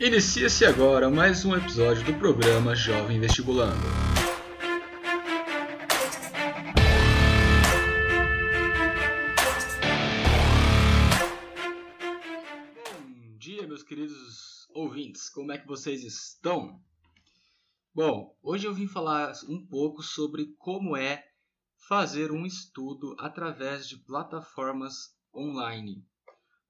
Inicia-se 0.00 0.64
agora 0.64 1.10
mais 1.10 1.44
um 1.44 1.54
episódio 1.54 2.02
do 2.06 2.18
programa 2.18 2.74
Jovem 2.74 3.20
Vestibulando. 3.20 3.76
Bom 12.82 13.36
dia, 13.36 13.66
meus 13.66 13.82
queridos 13.82 14.66
ouvintes, 14.72 15.28
como 15.28 15.52
é 15.52 15.58
que 15.58 15.66
vocês 15.66 16.02
estão? 16.02 16.80
Bom, 17.94 18.34
hoje 18.42 18.66
eu 18.66 18.72
vim 18.72 18.86
falar 18.86 19.34
um 19.50 19.66
pouco 19.66 20.02
sobre 20.02 20.54
como 20.58 20.96
é 20.96 21.22
fazer 21.76 22.32
um 22.32 22.46
estudo 22.46 23.14
através 23.18 23.86
de 23.86 23.98
plataformas 23.98 25.14
online. 25.34 26.02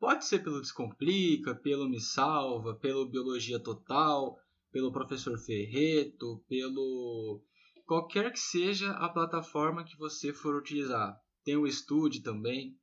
Pode 0.01 0.25
ser 0.25 0.39
pelo 0.43 0.63
Descomplica, 0.63 1.55
pelo 1.55 1.87
Me 1.87 2.01
Salva, 2.01 2.75
pelo 2.75 3.11
Biologia 3.11 3.61
Total, 3.61 4.35
pelo 4.73 4.91
Professor 4.91 5.39
Ferreto, 5.39 6.43
pelo 6.49 7.45
qualquer 7.85 8.33
que 8.33 8.41
seja 8.41 8.93
a 8.93 9.11
plataforma 9.11 9.85
que 9.85 9.99
você 9.99 10.33
for 10.33 10.57
utilizar. 10.57 11.15
Tem 11.45 11.55
o 11.55 11.67
Estude 11.67 12.23
também. 12.23 12.75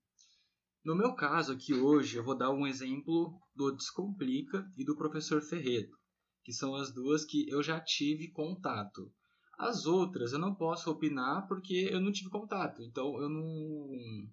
No 0.85 0.95
meu 0.95 1.15
caso 1.15 1.53
aqui 1.53 1.73
hoje, 1.73 2.17
eu 2.17 2.23
vou 2.23 2.37
dar 2.37 2.51
um 2.51 2.67
exemplo 2.67 3.41
do 3.55 3.75
Descomplica 3.75 4.71
e 4.77 4.85
do 4.85 4.95
Professor 4.95 5.41
Ferreto, 5.41 5.97
que 6.43 6.53
são 6.53 6.75
as 6.75 6.93
duas 6.93 7.25
que 7.25 7.49
eu 7.49 7.63
já 7.63 7.79
tive 7.79 8.29
contato. 8.29 9.11
As 9.57 9.87
outras 9.87 10.33
eu 10.33 10.39
não 10.39 10.53
posso 10.53 10.91
opinar 10.91 11.47
porque 11.47 11.89
eu 11.91 11.99
não 11.99 12.11
tive 12.11 12.29
contato, 12.29 12.83
então 12.83 13.19
eu 13.19 13.27
não 13.27 14.29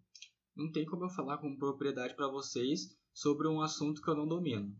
não 0.57 0.71
tem 0.71 0.85
como 0.85 1.05
eu 1.05 1.11
falar 1.11 1.39
com 1.39 1.57
propriedade 1.57 2.15
para 2.15 2.29
vocês 2.29 2.97
sobre 3.13 3.49
um 3.49 3.61
assunto 3.61 4.03
que 4.03 4.09
eu 4.09 4.15
não 4.15 4.27
domino. 4.27 4.75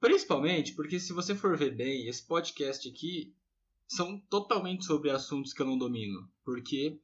Principalmente 0.00 0.74
porque, 0.74 1.00
se 1.00 1.12
você 1.12 1.34
for 1.34 1.56
ver 1.56 1.74
bem, 1.74 2.06
esse 2.06 2.26
podcast 2.26 2.88
aqui 2.88 3.34
são 3.86 4.18
totalmente 4.28 4.84
sobre 4.84 5.10
assuntos 5.10 5.52
que 5.52 5.62
eu 5.62 5.66
não 5.66 5.78
domino. 5.78 6.28
Porque 6.44 7.00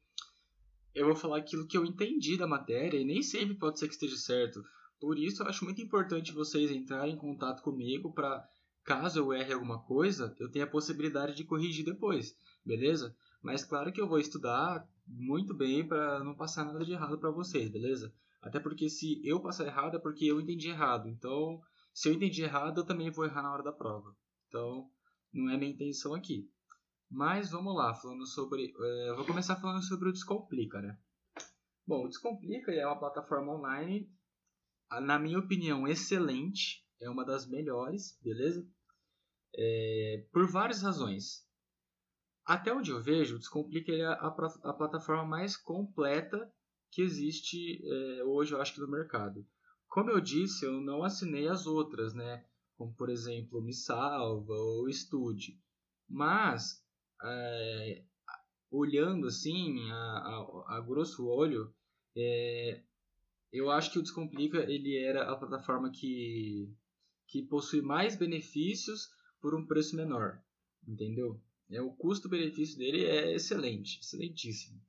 eu 0.94 1.06
vou 1.06 1.16
falar 1.16 1.38
aquilo 1.38 1.66
que 1.66 1.76
eu 1.76 1.84
entendi 1.84 2.36
da 2.36 2.46
matéria 2.46 2.98
e 2.98 3.04
nem 3.04 3.22
sempre 3.22 3.54
pode 3.54 3.78
ser 3.78 3.88
que 3.88 3.94
esteja 3.94 4.16
certo. 4.16 4.62
Por 4.98 5.18
isso, 5.18 5.42
eu 5.42 5.46
acho 5.46 5.64
muito 5.64 5.80
importante 5.80 6.32
vocês 6.32 6.70
entrarem 6.70 7.14
em 7.14 7.18
contato 7.18 7.62
comigo 7.62 8.12
para, 8.12 8.46
caso 8.84 9.18
eu 9.18 9.32
erre 9.32 9.52
alguma 9.52 9.78
coisa, 9.82 10.36
eu 10.38 10.50
tenha 10.50 10.64
a 10.64 10.70
possibilidade 10.70 11.34
de 11.34 11.44
corrigir 11.44 11.84
depois, 11.84 12.36
beleza? 12.64 13.16
Mas 13.42 13.64
claro 13.64 13.92
que 13.92 14.00
eu 14.00 14.08
vou 14.08 14.18
estudar 14.18 14.86
muito 15.10 15.54
bem 15.54 15.86
para 15.86 16.22
não 16.22 16.34
passar 16.34 16.64
nada 16.64 16.84
de 16.84 16.92
errado 16.92 17.18
para 17.18 17.30
vocês, 17.30 17.70
beleza? 17.70 18.14
Até 18.40 18.60
porque 18.60 18.88
se 18.88 19.20
eu 19.26 19.40
passar 19.40 19.66
errado 19.66 19.96
é 19.96 20.00
porque 20.00 20.24
eu 20.24 20.40
entendi 20.40 20.68
errado. 20.68 21.08
Então, 21.08 21.60
se 21.92 22.08
eu 22.08 22.14
entendi 22.14 22.42
errado, 22.42 22.80
eu 22.80 22.86
também 22.86 23.10
vou 23.10 23.24
errar 23.24 23.42
na 23.42 23.52
hora 23.52 23.62
da 23.62 23.72
prova. 23.72 24.16
Então, 24.48 24.88
não 25.32 25.50
é 25.50 25.56
minha 25.56 25.72
intenção 25.72 26.14
aqui. 26.14 26.48
Mas 27.10 27.50
vamos 27.50 27.74
lá, 27.74 27.92
falando 27.92 28.24
sobre. 28.24 28.72
É, 28.80 29.12
vou 29.14 29.26
começar 29.26 29.56
falando 29.56 29.82
sobre 29.82 30.08
o 30.08 30.12
Descomplica, 30.12 30.80
né? 30.80 30.96
Bom, 31.86 32.04
o 32.04 32.08
Descomplica 32.08 32.72
é 32.72 32.86
uma 32.86 32.98
plataforma 32.98 33.52
online, 33.52 34.08
na 35.02 35.18
minha 35.18 35.38
opinião, 35.38 35.88
excelente. 35.88 36.86
É 37.00 37.10
uma 37.10 37.24
das 37.24 37.48
melhores, 37.48 38.18
beleza? 38.22 38.66
É, 39.56 40.26
por 40.32 40.46
várias 40.50 40.82
razões. 40.82 41.44
Até 42.44 42.72
onde 42.72 42.90
eu 42.90 43.02
vejo, 43.02 43.36
o 43.36 43.38
Descomplica 43.38 43.92
é 43.92 44.04
a, 44.04 44.12
a, 44.12 44.72
plataforma 44.72 45.24
mais 45.24 45.56
completa 45.56 46.50
que 46.90 47.02
existe 47.02 47.80
é, 47.84 48.24
hoje, 48.24 48.52
eu 48.52 48.60
acho 48.60 48.74
que 48.74 48.80
no 48.80 48.90
mercado. 48.90 49.46
Como 49.88 50.10
eu 50.10 50.20
disse, 50.20 50.64
eu 50.64 50.80
não 50.80 51.02
assinei 51.02 51.48
as 51.48 51.66
outras, 51.66 52.14
né? 52.14 52.44
Como, 52.76 52.94
por 52.94 53.10
exemplo, 53.10 53.62
Me 53.62 53.74
Salva 53.74 54.54
ou 54.54 54.88
Estude. 54.88 55.60
Mas, 56.08 56.84
é, 57.22 58.04
olhando 58.70 59.26
assim, 59.26 59.90
a, 59.90 59.94
a, 59.94 60.76
a 60.76 60.80
grosso 60.80 61.26
olho, 61.26 61.72
é, 62.16 62.82
eu 63.52 63.70
acho 63.70 63.92
que 63.92 63.98
o 63.98 64.02
Descomplica 64.02 64.58
ele 64.58 64.96
era 64.96 65.30
a 65.30 65.36
plataforma 65.36 65.90
que, 65.90 66.72
que 67.28 67.42
possui 67.42 67.82
mais 67.82 68.16
benefícios 68.16 69.08
por 69.40 69.54
um 69.54 69.66
preço 69.66 69.96
menor, 69.96 70.40
entendeu? 70.86 71.40
É, 71.70 71.80
o 71.80 71.92
custo-benefício 71.92 72.76
dele 72.76 73.04
é 73.04 73.34
excelente, 73.34 74.00
excelentíssimo. 74.00 74.80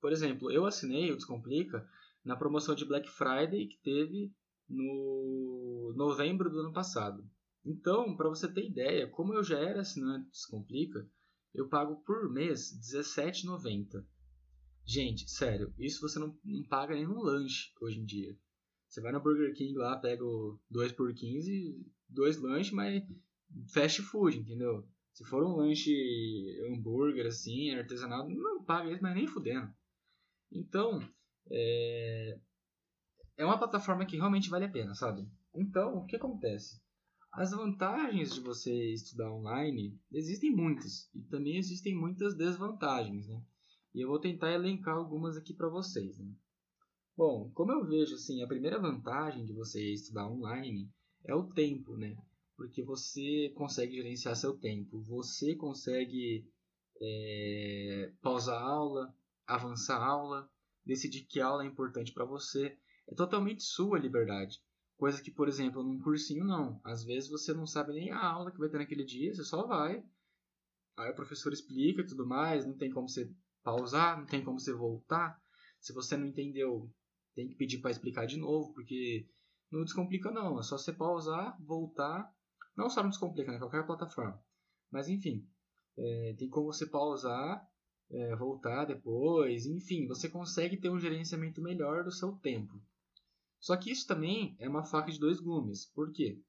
Por 0.00 0.12
exemplo, 0.12 0.50
eu 0.50 0.64
assinei 0.64 1.10
o 1.10 1.16
Descomplica 1.16 1.88
na 2.24 2.36
promoção 2.36 2.74
de 2.74 2.84
Black 2.84 3.08
Friday 3.10 3.66
que 3.66 3.80
teve 3.82 4.32
no 4.68 5.92
novembro 5.96 6.48
do 6.48 6.60
ano 6.60 6.72
passado. 6.72 7.28
Então, 7.64 8.16
para 8.16 8.28
você 8.28 8.50
ter 8.50 8.66
ideia, 8.66 9.08
como 9.08 9.34
eu 9.34 9.44
já 9.44 9.58
era 9.58 9.80
assinante 9.80 10.26
do 10.26 10.30
Descomplica, 10.30 11.08
eu 11.54 11.68
pago 11.68 11.96
por 12.04 12.30
mês 12.32 12.72
R$17,90. 12.72 14.04
Gente, 14.84 15.30
sério, 15.30 15.72
isso 15.78 16.00
você 16.00 16.18
não, 16.18 16.36
não 16.44 16.64
paga 16.64 16.94
nem 16.94 17.06
no 17.06 17.22
lanche 17.22 17.72
hoje 17.80 18.00
em 18.00 18.04
dia. 18.04 18.36
Você 18.88 19.00
vai 19.00 19.12
no 19.12 19.22
Burger 19.22 19.54
King 19.54 19.74
lá, 19.78 19.96
pega 19.96 20.24
o 20.24 20.58
2 20.70 20.92
por 20.92 21.14
15, 21.14 21.86
dois 22.08 22.36
lanches, 22.38 22.72
mas 22.72 23.02
fast 23.72 24.02
food, 24.02 24.38
entendeu? 24.38 24.86
Se 25.12 25.24
for 25.24 25.44
um 25.44 25.56
lanche 25.56 25.92
hambúrguer 26.66 27.26
assim, 27.26 27.70
artesanal, 27.70 28.28
não 28.28 28.64
paga 28.64 28.90
isso, 28.90 29.02
mas 29.02 29.14
nem 29.14 29.26
fudendo. 29.26 29.72
Então, 30.50 31.00
é, 31.50 32.38
é 33.36 33.44
uma 33.44 33.58
plataforma 33.58 34.06
que 34.06 34.16
realmente 34.16 34.48
vale 34.48 34.64
a 34.64 34.70
pena, 34.70 34.94
sabe? 34.94 35.28
Então, 35.54 35.98
o 35.98 36.06
que 36.06 36.16
acontece? 36.16 36.80
As 37.32 37.50
vantagens 37.50 38.34
de 38.34 38.40
você 38.40 38.92
estudar 38.92 39.32
online 39.32 39.98
existem 40.12 40.50
muitas 40.50 41.10
e 41.14 41.22
também 41.22 41.56
existem 41.56 41.94
muitas 41.94 42.36
desvantagens, 42.36 43.26
né? 43.26 43.42
E 43.94 44.04
eu 44.04 44.08
vou 44.08 44.18
tentar 44.18 44.52
elencar 44.52 44.96
algumas 44.96 45.36
aqui 45.36 45.54
para 45.54 45.68
vocês, 45.68 46.18
né? 46.18 46.30
Bom, 47.16 47.50
como 47.54 47.72
eu 47.72 47.86
vejo 47.86 48.14
assim, 48.14 48.42
a 48.42 48.46
primeira 48.46 48.80
vantagem 48.80 49.44
de 49.44 49.52
você 49.52 49.92
estudar 49.92 50.28
online 50.28 50.90
é 51.24 51.34
o 51.34 51.50
tempo, 51.52 51.96
né? 51.96 52.16
Porque 52.56 52.82
você 52.82 53.52
consegue 53.54 53.96
gerenciar 53.96 54.36
seu 54.36 54.56
tempo, 54.56 55.02
você 55.02 55.54
consegue 55.54 56.46
é, 57.00 58.12
pausar 58.20 58.60
a 58.60 58.64
aula, 58.64 59.14
avançar 59.46 59.96
a 59.96 60.06
aula, 60.06 60.50
decidir 60.84 61.24
que 61.24 61.40
aula 61.40 61.64
é 61.64 61.66
importante 61.66 62.12
para 62.12 62.24
você. 62.24 62.76
É 63.08 63.14
totalmente 63.14 63.62
sua 63.62 63.98
liberdade. 63.98 64.60
Coisa 64.96 65.20
que, 65.20 65.30
por 65.30 65.48
exemplo, 65.48 65.82
num 65.82 66.00
cursinho 66.00 66.44
não. 66.44 66.80
Às 66.84 67.04
vezes 67.04 67.28
você 67.28 67.52
não 67.52 67.66
sabe 67.66 67.92
nem 67.92 68.10
a 68.10 68.24
aula 68.24 68.52
que 68.52 68.58
vai 68.58 68.68
ter 68.68 68.78
naquele 68.78 69.04
dia, 69.04 69.34
você 69.34 69.42
só 69.42 69.66
vai. 69.66 70.04
Aí 70.96 71.10
o 71.10 71.16
professor 71.16 71.52
explica 71.52 72.02
e 72.02 72.06
tudo 72.06 72.26
mais, 72.26 72.64
não 72.64 72.76
tem 72.76 72.90
como 72.90 73.08
você 73.08 73.28
pausar, 73.64 74.18
não 74.18 74.26
tem 74.26 74.44
como 74.44 74.60
você 74.60 74.72
voltar. 74.72 75.40
Se 75.80 75.92
você 75.92 76.16
não 76.16 76.26
entendeu, 76.26 76.88
tem 77.34 77.48
que 77.48 77.56
pedir 77.56 77.78
para 77.78 77.90
explicar 77.90 78.26
de 78.26 78.36
novo, 78.36 78.72
porque 78.72 79.26
não 79.70 79.84
descomplica 79.84 80.30
não, 80.30 80.60
é 80.60 80.62
só 80.62 80.76
você 80.76 80.92
pausar, 80.92 81.56
voltar 81.60 82.30
não 82.76 82.88
só 82.88 83.02
no 83.02 83.10
Descomplica, 83.10 83.52
né? 83.52 83.58
Qualquer 83.58 83.86
plataforma. 83.86 84.42
Mas 84.90 85.08
enfim, 85.08 85.46
é, 85.96 86.34
tem 86.38 86.48
como 86.48 86.66
você 86.66 86.86
pausar, 86.86 87.66
é, 88.10 88.36
voltar 88.36 88.84
depois, 88.84 89.66
enfim, 89.66 90.06
você 90.06 90.28
consegue 90.28 90.76
ter 90.76 90.90
um 90.90 91.00
gerenciamento 91.00 91.62
melhor 91.62 92.04
do 92.04 92.12
seu 92.12 92.32
tempo. 92.36 92.80
Só 93.58 93.76
que 93.76 93.90
isso 93.90 94.06
também 94.06 94.56
é 94.58 94.68
uma 94.68 94.84
faca 94.84 95.10
de 95.10 95.18
dois 95.18 95.40
gumes. 95.40 95.86
Por 95.94 96.12
quê? 96.12 96.40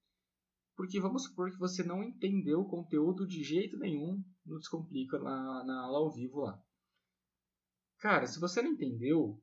Porque 0.75 0.99
vamos 0.99 1.23
supor 1.23 1.51
que 1.51 1.59
você 1.59 1.83
não 1.83 2.03
entendeu 2.03 2.61
o 2.61 2.67
conteúdo 2.67 3.27
de 3.27 3.43
jeito 3.43 3.77
nenhum 3.77 4.23
no 4.45 4.57
Descomplica 4.57 5.19
na, 5.19 5.63
na 5.63 5.81
aula 5.83 5.99
ao 5.99 6.11
vivo 6.11 6.41
lá. 6.41 6.59
Cara, 7.99 8.25
se 8.25 8.39
você 8.39 8.61
não 8.61 8.71
entendeu, 8.71 9.39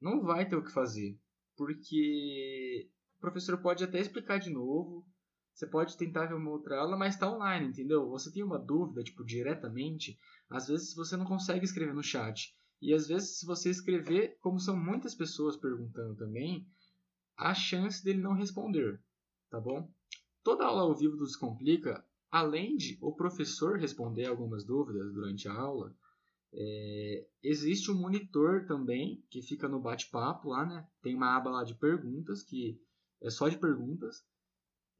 não 0.00 0.22
vai 0.22 0.48
ter 0.48 0.56
o 0.56 0.62
que 0.62 0.72
fazer. 0.72 1.18
Porque 1.56 2.88
o 3.16 3.20
professor 3.20 3.60
pode 3.60 3.82
até 3.82 3.98
explicar 3.98 4.38
de 4.38 4.50
novo, 4.50 5.04
você 5.56 5.66
pode 5.66 5.96
tentar 5.96 6.26
ver 6.26 6.34
uma 6.34 6.50
outra 6.50 6.78
aula, 6.78 6.98
mas 6.98 7.14
está 7.14 7.32
online, 7.32 7.68
entendeu? 7.68 8.10
Você 8.10 8.30
tem 8.30 8.42
uma 8.42 8.58
dúvida, 8.58 9.02
tipo, 9.02 9.24
diretamente, 9.24 10.18
às 10.50 10.68
vezes 10.68 10.94
você 10.94 11.16
não 11.16 11.24
consegue 11.24 11.64
escrever 11.64 11.94
no 11.94 12.02
chat. 12.02 12.54
E 12.80 12.92
às 12.92 13.08
vezes, 13.08 13.38
se 13.38 13.46
você 13.46 13.70
escrever, 13.70 14.36
como 14.42 14.60
são 14.60 14.76
muitas 14.76 15.14
pessoas 15.14 15.56
perguntando 15.56 16.14
também, 16.14 16.68
há 17.38 17.54
chance 17.54 18.04
dele 18.04 18.20
não 18.20 18.34
responder, 18.34 19.00
tá 19.48 19.58
bom? 19.58 19.90
Toda 20.44 20.66
aula 20.66 20.82
ao 20.82 20.94
vivo 20.94 21.16
do 21.16 21.24
Descomplica, 21.24 22.04
além 22.30 22.76
de 22.76 22.98
o 23.00 23.10
professor 23.10 23.78
responder 23.78 24.26
algumas 24.26 24.62
dúvidas 24.62 25.10
durante 25.10 25.48
a 25.48 25.54
aula, 25.54 25.96
é, 26.52 27.26
existe 27.42 27.90
um 27.90 27.98
monitor 27.98 28.66
também 28.66 29.24
que 29.30 29.40
fica 29.40 29.66
no 29.66 29.80
bate-papo 29.80 30.50
lá, 30.50 30.66
né? 30.66 30.86
Tem 31.00 31.14
uma 31.14 31.34
aba 31.34 31.48
lá 31.48 31.64
de 31.64 31.74
perguntas 31.74 32.42
que 32.42 32.78
é 33.22 33.30
só 33.30 33.48
de 33.48 33.56
perguntas 33.56 34.22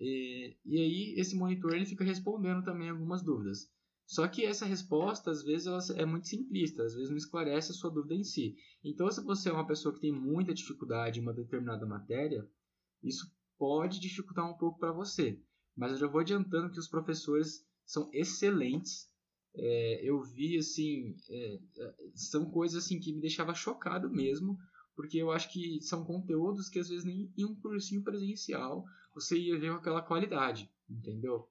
e, 0.00 0.56
e 0.64 0.78
aí 0.78 1.14
esse 1.16 1.34
monitor 1.34 1.74
ele 1.74 1.86
fica 1.86 2.04
respondendo 2.04 2.64
também 2.64 2.90
algumas 2.90 3.22
dúvidas. 3.22 3.70
Só 4.06 4.28
que 4.28 4.44
essa 4.44 4.64
resposta, 4.64 5.32
às 5.32 5.42
vezes, 5.42 5.66
ela 5.66 5.80
é 6.00 6.04
muito 6.04 6.28
simplista, 6.28 6.84
às 6.84 6.94
vezes 6.94 7.10
não 7.10 7.16
esclarece 7.16 7.72
a 7.72 7.74
sua 7.74 7.90
dúvida 7.90 8.14
em 8.14 8.22
si. 8.22 8.56
Então, 8.84 9.10
se 9.10 9.20
você 9.20 9.48
é 9.48 9.52
uma 9.52 9.66
pessoa 9.66 9.92
que 9.92 10.00
tem 10.00 10.12
muita 10.12 10.54
dificuldade 10.54 11.18
em 11.18 11.22
uma 11.22 11.34
determinada 11.34 11.84
matéria, 11.84 12.48
isso 13.02 13.26
pode 13.58 13.98
dificultar 13.98 14.48
um 14.48 14.56
pouco 14.56 14.78
para 14.78 14.92
você. 14.92 15.40
mas 15.74 15.92
eu 15.92 15.98
já 15.98 16.06
vou 16.06 16.20
adiantando 16.20 16.70
que 16.70 16.78
os 16.78 16.88
professores 16.88 17.66
são 17.84 18.08
excelentes. 18.12 19.10
É, 19.54 20.00
eu 20.08 20.22
vi 20.22 20.56
assim, 20.56 21.16
é, 21.28 21.60
são 22.14 22.50
coisas 22.50 22.84
assim 22.84 23.00
que 23.00 23.12
me 23.12 23.20
deixava 23.20 23.54
chocado 23.54 24.08
mesmo, 24.08 24.56
porque 24.94 25.18
eu 25.18 25.30
acho 25.30 25.52
que 25.52 25.80
são 25.82 26.04
conteúdos 26.04 26.68
que 26.68 26.78
às 26.78 26.88
vezes 26.88 27.04
nem 27.04 27.30
em 27.36 27.44
um 27.44 27.54
cursinho 27.56 28.02
presencial 28.02 28.84
você 29.16 29.38
ia 29.38 29.58
ver 29.58 29.72
aquela 29.72 30.02
qualidade, 30.02 30.70
entendeu? 30.88 31.48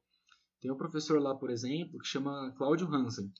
Tem 0.62 0.72
um 0.72 0.78
professor 0.78 1.20
lá, 1.20 1.36
por 1.36 1.50
exemplo, 1.50 2.00
que 2.00 2.08
chama 2.08 2.54
Cláudio 2.58 2.88
Hansen. 2.88 3.32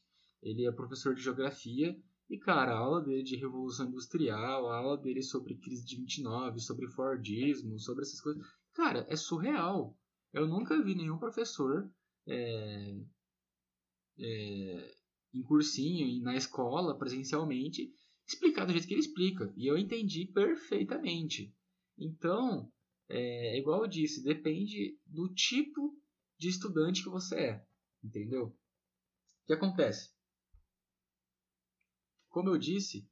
Ele 0.42 0.66
é 0.66 0.72
professor 0.72 1.14
de 1.14 1.22
geografia 1.22 1.96
e, 2.28 2.38
cara, 2.38 2.74
a 2.74 2.78
aula 2.78 3.02
dele 3.02 3.24
de 3.24 3.36
Revolução 3.36 3.88
Industrial, 3.88 4.68
a 4.68 4.78
aula 4.78 4.98
dele 4.98 5.22
sobre 5.22 5.56
crise 5.56 5.86
de 5.86 5.96
29, 5.98 6.60
sobre 6.60 6.88
Fordismo, 6.88 7.80
sobre 7.80 8.04
essas 8.04 8.20
coisas, 8.20 8.44
cara, 8.74 9.06
é 9.10 9.16
surreal. 9.16 9.96
Eu 10.34 10.48
nunca 10.48 10.82
vi 10.82 10.96
nenhum 10.96 11.20
professor 11.20 11.88
é, 12.28 13.00
é, 14.18 14.96
em 15.34 15.44
cursinho 15.44 16.22
na 16.24 16.36
escola, 16.36 16.98
presencialmente, 16.98 17.94
explicar 18.28 18.66
do 18.66 18.72
jeito 18.72 18.88
que 18.88 18.94
ele 18.96 19.02
explica. 19.02 19.54
E 19.56 19.68
eu 19.68 19.78
entendi 19.78 20.26
perfeitamente. 20.26 21.54
Então, 21.98 22.72
é, 23.10 23.58
igual 23.58 23.84
eu 23.84 23.88
disse, 23.88 24.24
depende 24.24 25.00
do 25.06 25.34
tipo 25.34 25.98
de 26.38 26.50
estudante 26.50 27.04
que 27.04 27.10
você 27.10 27.36
é. 27.36 27.68
Entendeu? 28.04 28.48
O 28.48 29.48
que 29.48 29.54
acontece? 29.54 30.14
Como 32.30 32.50
eu 32.50 32.58
disse, 32.58 33.08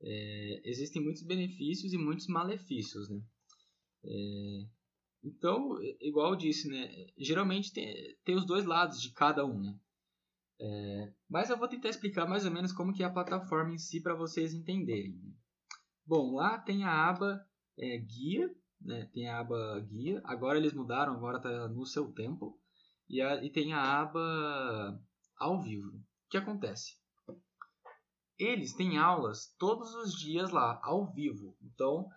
é, 0.00 0.62
existem 0.64 1.02
muitos 1.02 1.22
benefícios 1.22 1.92
e 1.92 1.98
muitos 1.98 2.26
malefícios, 2.26 3.08
né? 3.08 3.22
É, 4.04 4.66
então, 5.22 5.80
igual 6.00 6.32
eu 6.32 6.36
disse, 6.36 6.68
né? 6.68 7.06
Geralmente 7.16 7.72
tem, 7.72 8.16
tem 8.24 8.34
os 8.34 8.46
dois 8.46 8.64
lados 8.64 9.00
de 9.00 9.12
cada 9.12 9.46
um, 9.46 9.60
né? 9.60 9.78
É, 10.60 11.12
mas 11.28 11.50
eu 11.50 11.58
vou 11.58 11.68
tentar 11.68 11.88
explicar 11.88 12.26
mais 12.26 12.44
ou 12.44 12.50
menos 12.50 12.72
como 12.72 12.92
que 12.92 13.02
é 13.02 13.06
a 13.06 13.12
plataforma 13.12 13.74
em 13.74 13.78
si 13.78 14.00
para 14.00 14.14
vocês 14.14 14.54
entenderem. 14.54 15.12
Né? 15.16 15.32
Bom, 16.06 16.34
lá 16.34 16.58
tem 16.58 16.84
a 16.84 17.08
aba 17.08 17.44
é, 17.76 17.98
guia, 17.98 18.54
né? 18.84 19.08
Tem 19.12 19.28
a 19.28 19.40
aba 19.40 19.80
guia. 19.80 20.20
Agora 20.24 20.58
eles 20.58 20.72
mudaram, 20.72 21.14
agora 21.14 21.38
está 21.38 21.68
no 21.68 21.84
seu 21.86 22.12
tempo. 22.12 22.58
E, 23.08 23.20
a, 23.20 23.44
e 23.44 23.50
tem 23.50 23.72
a 23.72 24.00
aba 24.00 25.00
ao 25.38 25.60
vivo. 25.62 25.88
O 25.88 26.30
que 26.30 26.36
acontece? 26.36 27.02
eles 28.44 28.74
têm 28.74 28.98
aulas 28.98 29.54
todos 29.58 29.94
os 29.94 30.14
dias 30.14 30.50
lá, 30.50 30.80
ao 30.82 31.12
vivo. 31.12 31.56
Então, 31.62 32.08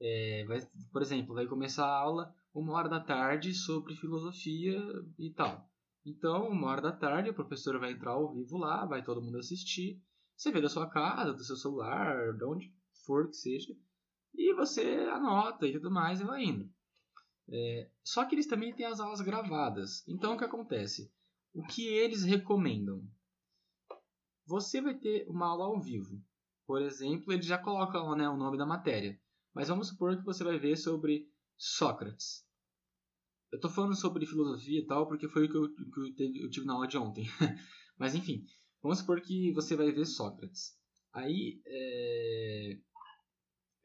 é, 0.00 0.44
vai, 0.46 0.60
por 0.92 1.02
exemplo, 1.02 1.34
vai 1.34 1.46
começar 1.46 1.86
a 1.86 1.98
aula 1.98 2.34
uma 2.52 2.74
hora 2.74 2.88
da 2.88 3.00
tarde 3.00 3.54
sobre 3.54 3.96
filosofia 3.96 4.80
e 5.18 5.30
tal. 5.30 5.68
Então, 6.04 6.48
uma 6.48 6.68
hora 6.68 6.80
da 6.80 6.92
tarde, 6.92 7.30
o 7.30 7.34
professor 7.34 7.78
vai 7.78 7.92
entrar 7.92 8.12
ao 8.12 8.32
vivo 8.32 8.56
lá, 8.56 8.84
vai 8.84 9.02
todo 9.02 9.22
mundo 9.22 9.38
assistir. 9.38 10.02
Você 10.36 10.50
vê 10.50 10.60
da 10.60 10.68
sua 10.68 10.88
casa, 10.88 11.32
do 11.32 11.44
seu 11.44 11.56
celular, 11.56 12.34
de 12.34 12.44
onde 12.44 12.74
for 13.04 13.28
que 13.28 13.36
seja, 13.36 13.74
e 14.34 14.54
você 14.54 15.08
anota 15.12 15.66
e 15.66 15.72
tudo 15.72 15.90
mais 15.90 16.20
e 16.20 16.24
vai 16.24 16.44
indo. 16.44 16.70
É, 17.48 17.90
só 18.04 18.24
que 18.24 18.34
eles 18.34 18.46
também 18.46 18.74
têm 18.74 18.86
as 18.86 19.00
aulas 19.00 19.20
gravadas. 19.20 20.06
Então, 20.08 20.34
o 20.34 20.38
que 20.38 20.44
acontece? 20.44 21.12
O 21.52 21.66
que 21.66 21.86
eles 21.86 22.22
recomendam? 22.22 23.02
você 24.50 24.80
vai 24.80 24.94
ter 24.94 25.24
uma 25.28 25.46
aula 25.46 25.66
ao 25.66 25.80
vivo. 25.80 26.20
Por 26.66 26.82
exemplo, 26.82 27.32
ele 27.32 27.42
já 27.42 27.56
coloca 27.56 27.98
né, 28.16 28.28
o 28.28 28.36
nome 28.36 28.58
da 28.58 28.66
matéria. 28.66 29.18
Mas 29.54 29.68
vamos 29.68 29.88
supor 29.88 30.16
que 30.16 30.24
você 30.24 30.42
vai 30.42 30.58
ver 30.58 30.76
sobre 30.76 31.28
Sócrates. 31.56 32.44
Eu 33.52 33.56
estou 33.56 33.70
falando 33.70 33.94
sobre 33.94 34.26
filosofia 34.26 34.80
e 34.80 34.86
tal, 34.86 35.06
porque 35.06 35.28
foi 35.28 35.46
o 35.46 35.50
que 35.50 35.56
eu, 35.56 36.14
que 36.14 36.42
eu 36.42 36.50
tive 36.50 36.66
na 36.66 36.74
aula 36.74 36.88
de 36.88 36.98
ontem. 36.98 37.26
Mas 37.98 38.14
enfim, 38.14 38.44
vamos 38.82 38.98
supor 38.98 39.20
que 39.20 39.52
você 39.52 39.76
vai 39.76 39.92
ver 39.92 40.04
Sócrates. 40.04 40.76
Aí, 41.12 41.60
é... 41.66 42.78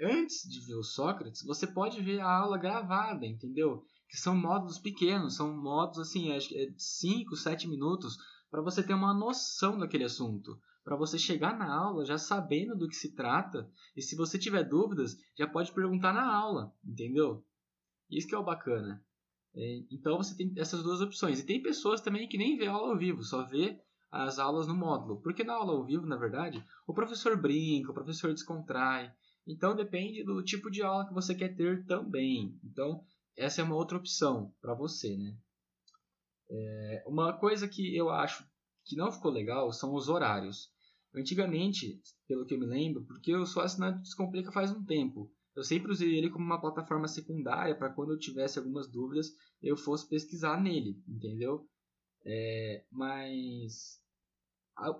antes 0.02 0.48
de 0.50 0.60
ver 0.66 0.76
o 0.76 0.84
Sócrates, 0.84 1.44
você 1.44 1.66
pode 1.68 2.02
ver 2.02 2.20
a 2.20 2.30
aula 2.30 2.58
gravada, 2.58 3.26
entendeu? 3.26 3.84
Que 4.10 4.18
são 4.18 4.36
módulos 4.36 4.80
pequenos, 4.80 5.36
são 5.36 5.56
módulos 5.56 6.08
assim, 6.08 6.32
acho 6.32 6.50
que 6.50 6.58
é 6.58 6.68
5, 6.78 7.36
7 7.36 7.68
minutos, 7.68 8.18
para 8.50 8.62
você 8.62 8.84
ter 8.84 8.94
uma 8.94 9.14
noção 9.14 9.78
daquele 9.78 10.04
assunto, 10.04 10.60
para 10.84 10.96
você 10.96 11.18
chegar 11.18 11.58
na 11.58 11.74
aula 11.74 12.06
já 12.06 12.18
sabendo 12.18 12.78
do 12.78 12.88
que 12.88 12.96
se 12.96 13.16
trata, 13.16 13.70
e 13.96 14.02
se 14.02 14.16
você 14.16 14.38
tiver 14.38 14.64
dúvidas, 14.64 15.18
já 15.38 15.48
pode 15.48 15.72
perguntar 15.74 16.14
na 16.14 16.32
aula, 16.32 16.74
entendeu? 16.86 17.44
Isso 18.10 18.28
que 18.28 18.36
é 18.36 18.38
o 18.38 18.44
bacana. 18.44 19.04
É, 19.56 19.84
então 19.90 20.18
você 20.18 20.36
tem 20.36 20.54
essas 20.58 20.84
duas 20.84 21.02
opções. 21.02 21.40
E 21.40 21.46
tem 21.46 21.62
pessoas 21.62 22.02
também 22.02 22.28
que 22.28 22.38
nem 22.38 22.58
vê 22.58 22.68
aula 22.68 22.92
ao 22.92 22.98
vivo, 22.98 23.24
só 23.24 23.44
vê 23.46 23.80
as 24.12 24.38
aulas 24.38 24.68
no 24.68 24.76
módulo. 24.76 25.22
Porque 25.22 25.44
na 25.44 25.54
aula 25.54 25.74
ao 25.74 25.86
vivo, 25.86 26.06
na 26.06 26.18
verdade, 26.18 26.64
o 26.86 26.94
professor 26.94 27.36
brinca, 27.42 27.92
o 27.92 27.94
professor 27.94 28.32
descontrai. 28.32 29.12
Então 29.48 29.76
depende 29.76 30.24
do 30.24 30.44
tipo 30.44 30.72
de 30.72 30.82
aula 30.82 31.08
que 31.08 31.14
você 31.14 31.36
quer 31.36 31.56
ter 31.56 31.86
também. 31.86 32.60
Então 32.64 33.04
essa 33.38 33.62
é 33.62 33.64
uma 33.64 33.76
outra 33.76 33.98
opção 33.98 34.54
para 34.62 34.74
você, 34.74 35.16
né? 35.18 35.38
É, 36.50 37.04
uma 37.08 37.34
coisa 37.34 37.68
que 37.68 37.96
eu 37.96 38.10
acho 38.10 38.48
que 38.84 38.96
não 38.96 39.12
ficou 39.12 39.32
legal 39.32 39.72
são 39.72 39.94
os 39.94 40.08
horários. 40.08 40.72
Antigamente, 41.14 42.02
pelo 42.28 42.46
que 42.46 42.54
eu 42.54 42.60
me 42.60 42.66
lembro, 42.66 43.04
porque 43.06 43.32
eu 43.32 43.46
sou 43.46 43.64
assinante 43.64 44.02
Descomplica 44.02 44.52
faz 44.52 44.72
um 44.72 44.84
tempo, 44.84 45.32
eu 45.56 45.64
sempre 45.64 45.92
usei 45.92 46.18
ele 46.18 46.30
como 46.30 46.46
uma 46.46 46.60
plataforma 46.60 47.08
secundária 47.08 47.76
para 47.76 47.90
quando 47.90 48.12
eu 48.12 48.20
tivesse 48.20 48.60
algumas 48.60 48.88
dúvidas 48.88 49.34
eu 49.62 49.78
fosse 49.78 50.08
pesquisar 50.08 50.62
nele, 50.62 51.02
entendeu? 51.08 51.68
É, 52.26 52.84
mas 52.92 54.02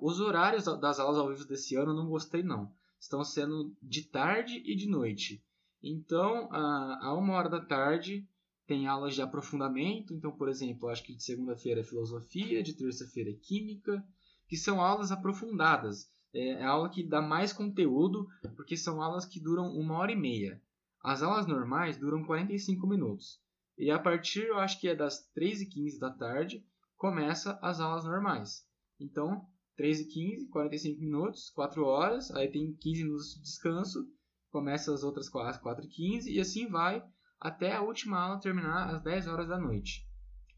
os 0.02 0.20
horários 0.22 0.64
das 0.80 1.00
aulas 1.00 1.18
ao 1.18 1.30
vivo 1.30 1.46
desse 1.46 1.76
ano 1.76 1.92
eu 1.92 1.96
não 1.96 2.08
gostei 2.08 2.42
não. 2.42 2.74
Estão 3.00 3.24
sendo 3.24 3.76
de 3.82 4.04
tarde 4.04 4.62
e 4.66 4.76
de 4.76 4.88
noite. 4.88 5.44
Então, 5.82 6.50
a, 6.52 7.08
a 7.08 7.14
uma 7.14 7.34
hora 7.34 7.50
da 7.50 7.62
tarde 7.62 8.28
tem 8.66 8.88
aulas 8.88 9.14
de 9.14 9.22
aprofundamento, 9.22 10.14
então, 10.14 10.32
por 10.32 10.50
exemplo, 10.50 10.90
acho 10.90 11.04
que 11.04 11.16
de 11.16 11.24
segunda-feira 11.24 11.82
é 11.82 11.84
filosofia, 11.84 12.64
de 12.64 12.74
terça-feira 12.74 13.30
é 13.30 13.34
química, 13.34 14.04
que 14.48 14.58
são 14.58 14.82
aulas 14.82 15.12
aprofundadas. 15.12 16.10
É, 16.34 16.54
é 16.54 16.64
aula 16.64 16.90
que 16.90 17.04
dá 17.04 17.22
mais 17.22 17.54
conteúdo, 17.54 18.28
porque 18.56 18.76
são 18.76 19.02
aulas 19.02 19.26
que 19.26 19.40
duram 19.40 19.68
uma 19.76 19.98
hora 19.98 20.12
e 20.12 20.16
meia. 20.16 20.62
As 21.04 21.22
aulas 21.22 21.46
normais 21.46 21.98
duram 21.98 22.26
45 22.26 22.88
minutos. 22.88 23.40
E 23.78 23.92
a 23.92 24.00
partir, 24.00 24.48
eu 24.48 24.58
acho 24.58 24.80
que 24.80 24.88
é 24.88 24.96
das 24.96 25.30
3h15 25.38 26.00
da 26.00 26.10
tarde, 26.10 26.66
começa 26.96 27.60
as 27.62 27.80
aulas 27.80 28.06
normais. 28.06 28.66
Então, 29.00 29.46
3h15, 29.78 30.50
45 30.50 31.00
minutos, 31.02 31.50
4 31.52 31.84
horas, 31.84 32.32
aí 32.32 32.50
tem 32.50 32.74
15 32.76 33.04
minutos 33.04 33.34
de 33.36 33.42
descanso, 33.42 34.08
começa 34.50 34.94
as 34.94 35.04
outras 35.04 35.28
4, 35.30 35.62
4h15 35.62 36.28
e 36.28 36.40
assim 36.40 36.68
vai 36.70 37.04
até 37.40 37.74
a 37.74 37.82
última 37.82 38.18
aula 38.18 38.40
terminar 38.40 38.96
às 38.96 39.04
10 39.04 39.28
horas 39.28 39.48
da 39.48 39.60
noite. 39.60 40.08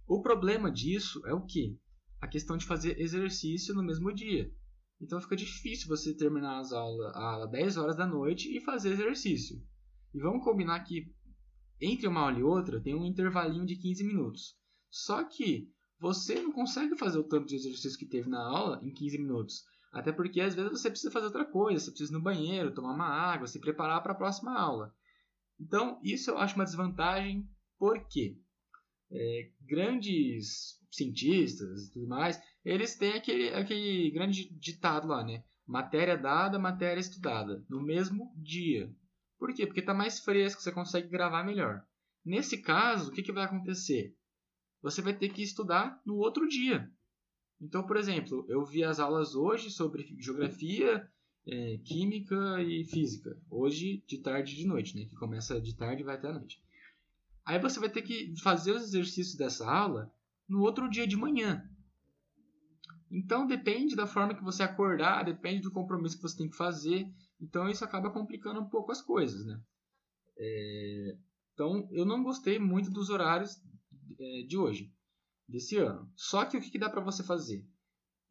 O 0.08 0.22
problema 0.22 0.72
disso 0.72 1.22
é 1.26 1.34
o 1.34 1.44
que? 1.44 1.80
A 2.22 2.28
questão 2.28 2.58
de 2.58 2.66
fazer 2.66 3.00
exercício 3.00 3.74
no 3.74 3.84
mesmo 3.84 4.14
dia. 4.14 4.52
Então 5.02 5.22
fica 5.22 5.36
difícil 5.36 5.88
você 5.88 6.16
terminar 6.16 6.60
as 6.60 6.72
aulas, 6.72 7.16
aula 7.16 7.48
10 7.48 7.78
horas 7.78 7.98
da 7.98 8.06
noite 8.06 8.56
e 8.56 8.62
fazer 8.62 8.92
exercício. 8.92 9.62
E 10.14 10.20
vamos 10.20 10.44
combinar 10.44 10.80
que 10.84 11.12
entre 11.82 12.08
uma 12.08 12.22
aula 12.22 12.40
e 12.40 12.44
outra 12.44 12.82
tem 12.82 12.96
um 12.96 13.06
intervalinho 13.06 13.66
de 13.66 13.76
15 13.76 14.04
minutos. 14.04 14.58
Só 14.90 15.24
que 15.24 15.70
você 16.00 16.42
não 16.42 16.52
consegue 16.52 16.98
fazer 16.98 17.18
o 17.18 17.24
tanto 17.24 17.48
de 17.48 17.56
exercício 17.56 17.98
que 17.98 18.06
teve 18.06 18.30
na 18.30 18.42
aula 18.42 18.80
em 18.84 18.94
15 18.94 19.18
minutos. 19.18 19.64
Até 19.92 20.12
porque 20.12 20.42
às 20.42 20.54
vezes 20.54 20.72
você 20.72 20.90
precisa 20.90 21.12
fazer 21.12 21.26
outra 21.26 21.46
coisa, 21.46 21.80
você 21.80 21.92
precisa 21.92 22.12
ir 22.12 22.18
no 22.18 22.22
banheiro, 22.22 22.74
tomar 22.74 22.94
uma 22.94 23.08
água, 23.08 23.48
se 23.48 23.60
preparar 23.60 24.02
para 24.04 24.12
a 24.12 24.18
próxima 24.18 24.58
aula. 24.58 24.94
Então, 25.60 26.00
isso 26.04 26.30
eu 26.30 26.38
acho 26.38 26.56
uma 26.56 26.66
desvantagem, 26.66 27.48
porque 27.80 28.38
é, 29.12 29.50
grandes 29.62 30.78
cientistas 30.92 31.88
e 31.88 31.94
tudo 31.94 32.08
mais, 32.08 32.40
eles 32.64 32.96
têm 32.96 33.14
aquele, 33.14 33.50
aquele 33.50 34.12
grande 34.12 34.50
ditado 34.58 35.08
lá, 35.08 35.24
né? 35.24 35.44
Matéria 35.66 36.18
dada, 36.18 36.60
matéria 36.60 37.00
estudada, 37.00 37.64
no 37.70 37.82
mesmo 37.82 38.32
dia. 38.38 38.94
Por 39.38 39.54
quê? 39.54 39.66
Porque 39.66 39.80
está 39.80 39.94
mais 39.94 40.20
fresco, 40.20 40.62
você 40.62 40.72
consegue 40.72 41.10
gravar 41.10 41.44
melhor. 41.44 41.84
Nesse 42.26 42.62
caso, 42.62 43.10
o 43.10 43.14
que, 43.14 43.24
que 43.24 43.32
vai 43.32 43.46
acontecer? 43.46 44.16
Você 44.82 45.02
vai 45.02 45.14
ter 45.14 45.30
que 45.30 45.42
estudar 45.42 46.02
no 46.06 46.16
outro 46.16 46.48
dia. 46.48 46.92
Então, 47.60 47.86
por 47.86 47.98
exemplo, 47.98 48.46
eu 48.48 48.64
vi 48.64 48.84
as 48.84 49.00
aulas 49.00 49.36
hoje 49.36 49.72
sobre 49.72 50.16
geografia 50.20 51.10
é, 51.48 51.78
química 51.84 52.62
e 52.62 52.84
física. 52.84 53.38
Hoje, 53.50 54.04
de 54.08 54.20
tarde 54.20 54.54
e 54.54 54.58
de 54.58 54.68
noite, 54.68 54.96
né? 54.96 55.06
Que 55.06 55.16
começa 55.16 55.60
de 55.60 55.76
tarde 55.76 56.02
e 56.02 56.06
vai 56.06 56.16
até 56.16 56.28
a 56.28 56.34
noite. 56.34 56.62
Aí 57.46 57.60
você 57.60 57.80
vai 57.80 57.90
ter 57.90 58.02
que 58.02 58.36
fazer 58.42 58.74
os 58.74 58.84
exercícios 58.84 59.36
dessa 59.36 59.66
aula 59.66 60.12
no 60.48 60.62
outro 60.62 60.90
dia 60.90 61.08
de 61.08 61.16
manhã. 61.16 61.68
Então 63.10 63.48
depende 63.48 63.96
da 63.96 64.06
forma 64.06 64.36
que 64.36 64.44
você 64.44 64.64
acordar, 64.64 65.24
depende 65.24 65.62
do 65.62 65.72
compromisso 65.72 66.18
que 66.18 66.22
você 66.22 66.38
tem 66.38 66.50
que 66.50 66.58
fazer. 66.58 67.10
Então 67.40 67.70
isso 67.70 67.86
acaba 67.86 68.12
complicando 68.12 68.60
um 68.60 68.70
pouco 68.70 68.92
as 68.92 69.02
coisas, 69.02 69.46
né? 69.46 69.60
É... 70.38 71.18
Então 71.54 71.88
eu 71.92 72.06
não 72.06 72.22
gostei 72.22 72.60
muito 72.60 72.92
dos 72.92 73.10
horários 73.10 73.62
de 74.48 74.58
hoje. 74.58 74.92
desse 75.48 75.78
ano. 75.78 76.12
Só 76.16 76.46
que 76.46 76.58
o 76.58 76.62
que, 76.62 76.72
que 76.72 76.80
dá 76.80 76.90
para 76.90 77.02
você 77.02 77.24
fazer? 77.24 77.66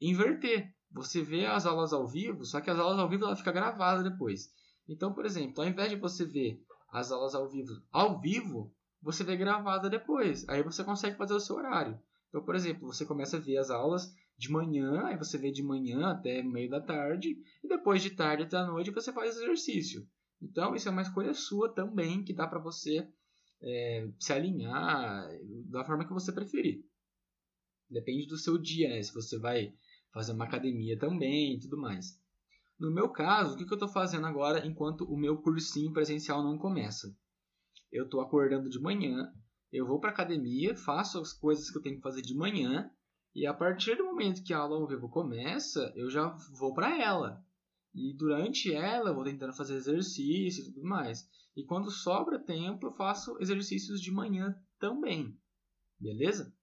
Inverter. 0.00 0.74
Você 0.90 1.22
vê 1.22 1.46
as 1.46 1.66
aulas 1.66 1.92
ao 1.92 2.06
vivo, 2.06 2.44
só 2.44 2.60
que 2.60 2.70
as 2.70 2.78
aulas 2.78 2.98
ao 2.98 3.08
vivo 3.08 3.24
ela 3.24 3.36
fica 3.36 3.50
gravada 3.52 4.08
depois. 4.08 4.52
Então, 4.88 5.12
por 5.12 5.26
exemplo, 5.26 5.62
ao 5.62 5.68
invés 5.68 5.90
de 5.90 5.96
você 5.96 6.24
ver 6.24 6.62
as 6.90 7.10
aulas 7.10 7.34
ao 7.34 7.48
vivo 7.48 7.82
ao 7.90 8.20
vivo, 8.20 8.72
você 9.02 9.24
vê 9.24 9.36
gravada 9.36 9.90
depois. 9.90 10.48
Aí 10.48 10.62
você 10.62 10.84
consegue 10.84 11.16
fazer 11.16 11.34
o 11.34 11.40
seu 11.40 11.56
horário. 11.56 11.98
Então, 12.28 12.42
por 12.42 12.54
exemplo, 12.54 12.86
você 12.86 13.04
começa 13.04 13.36
a 13.36 13.40
ver 13.40 13.58
as 13.58 13.70
aulas 13.70 14.14
de 14.36 14.50
manhã, 14.50 15.06
aí 15.06 15.16
você 15.16 15.38
vê 15.38 15.50
de 15.50 15.62
manhã 15.62 16.08
até 16.08 16.42
meio 16.42 16.68
da 16.68 16.80
tarde, 16.80 17.36
e 17.64 17.68
depois 17.68 18.02
de 18.02 18.10
tarde 18.10 18.42
até 18.42 18.56
a 18.56 18.66
noite 18.66 18.90
você 18.90 19.12
faz 19.12 19.36
exercício. 19.36 20.06
Então, 20.40 20.74
isso 20.74 20.88
é 20.88 20.92
uma 20.92 21.02
escolha 21.02 21.32
sua 21.32 21.72
também, 21.72 22.22
que 22.22 22.34
dá 22.34 22.46
para 22.46 22.58
você 22.58 23.08
é, 23.62 24.08
se 24.18 24.32
alinhar 24.32 25.28
da 25.70 25.84
forma 25.84 26.06
que 26.06 26.12
você 26.12 26.32
preferir. 26.32 26.84
Depende 27.88 28.26
do 28.26 28.36
seu 28.36 28.58
dia, 28.58 28.88
né? 28.88 29.02
Se 29.02 29.14
você 29.14 29.38
vai 29.38 29.72
fazer 30.12 30.32
uma 30.32 30.44
academia 30.44 30.98
também 30.98 31.54
e 31.54 31.60
tudo 31.60 31.76
mais. 31.76 32.18
No 32.78 32.92
meu 32.92 33.08
caso, 33.08 33.54
o 33.54 33.56
que, 33.56 33.64
eu 33.64 33.74
estou 33.74 33.88
fazendo 33.88 34.26
agora 34.26 34.66
enquanto 34.66 35.04
o 35.04 35.16
meu 35.16 35.38
cursinho 35.38 35.92
presencial 35.92 36.42
não 36.42 36.58
começa? 36.58 37.16
Eu 37.90 38.04
estou 38.04 38.20
acordando 38.20 38.68
de 38.68 38.78
manhã, 38.78 39.32
eu 39.72 39.86
vou 39.86 39.98
para 39.98 40.10
academia, 40.10 40.76
faço 40.76 41.18
as 41.18 41.32
coisas 41.32 41.70
que 41.70 41.78
eu 41.78 41.82
tenho 41.82 41.96
que 41.96 42.02
fazer 42.02 42.22
de 42.22 42.34
manhã, 42.34 42.90
e 43.34 43.46
a 43.46 43.54
partir 43.54 43.96
do 43.96 44.04
momento 44.04 44.42
que 44.42 44.52
a 44.52 44.58
aula 44.58 44.76
ao 44.76 44.86
vivo 44.86 45.08
começa, 45.08 45.92
eu 45.94 46.10
já 46.10 46.28
vou 46.58 46.74
para 46.74 47.00
ela. 47.00 47.44
E 47.96 48.12
durante 48.12 48.74
ela 48.74 49.08
eu 49.08 49.14
vou 49.14 49.24
tentando 49.24 49.54
fazer 49.54 49.74
exercício 49.74 50.62
e 50.62 50.64
tudo 50.66 50.84
mais. 50.84 51.26
E 51.56 51.64
quando 51.64 51.90
sobra 51.90 52.38
tempo, 52.38 52.86
eu 52.86 52.92
faço 52.92 53.38
exercícios 53.40 54.02
de 54.02 54.12
manhã 54.12 54.54
também. 54.78 55.34
Beleza? 55.98 56.54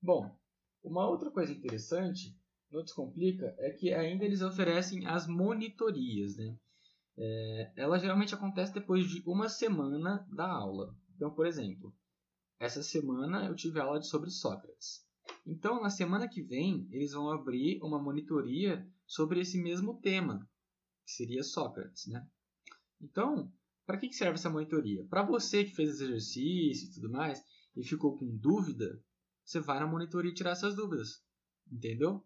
Bom, 0.00 0.34
uma 0.82 1.06
outra 1.06 1.30
coisa 1.30 1.52
interessante 1.52 2.34
no 2.70 2.82
Descomplica 2.82 3.54
é 3.58 3.70
que 3.70 3.92
ainda 3.92 4.24
eles 4.24 4.40
oferecem 4.40 5.06
as 5.06 5.26
monitorias. 5.26 6.38
Né? 6.38 6.58
É, 7.18 7.72
ela 7.76 7.98
geralmente 7.98 8.34
acontece 8.34 8.72
depois 8.72 9.06
de 9.06 9.22
uma 9.26 9.50
semana 9.50 10.26
da 10.32 10.48
aula. 10.48 10.96
Então, 11.14 11.30
por 11.34 11.46
exemplo, 11.46 11.94
essa 12.58 12.82
semana 12.82 13.44
eu 13.44 13.54
tive 13.54 13.78
aula 13.78 14.00
sobre 14.00 14.30
Sócrates. 14.30 15.05
Então, 15.46 15.80
na 15.80 15.90
semana 15.90 16.28
que 16.28 16.42
vem, 16.42 16.88
eles 16.90 17.12
vão 17.12 17.30
abrir 17.30 17.80
uma 17.82 17.98
monitoria 18.02 18.86
sobre 19.06 19.40
esse 19.40 19.58
mesmo 19.58 20.00
tema, 20.00 20.48
que 21.04 21.12
seria 21.12 21.42
Sócrates, 21.42 22.06
né? 22.06 22.26
Então, 23.00 23.52
para 23.86 23.96
que 23.96 24.12
serve 24.12 24.34
essa 24.34 24.50
monitoria? 24.50 25.04
Para 25.04 25.22
você 25.22 25.64
que 25.64 25.74
fez 25.74 26.00
exercício 26.00 26.88
e 26.88 26.92
tudo 26.92 27.08
mais 27.08 27.42
e 27.76 27.84
ficou 27.84 28.18
com 28.18 28.36
dúvida, 28.36 29.00
você 29.44 29.60
vai 29.60 29.78
na 29.78 29.86
monitoria 29.86 30.34
tirar 30.34 30.50
essas 30.50 30.74
dúvidas, 30.74 31.22
entendeu? 31.70 32.24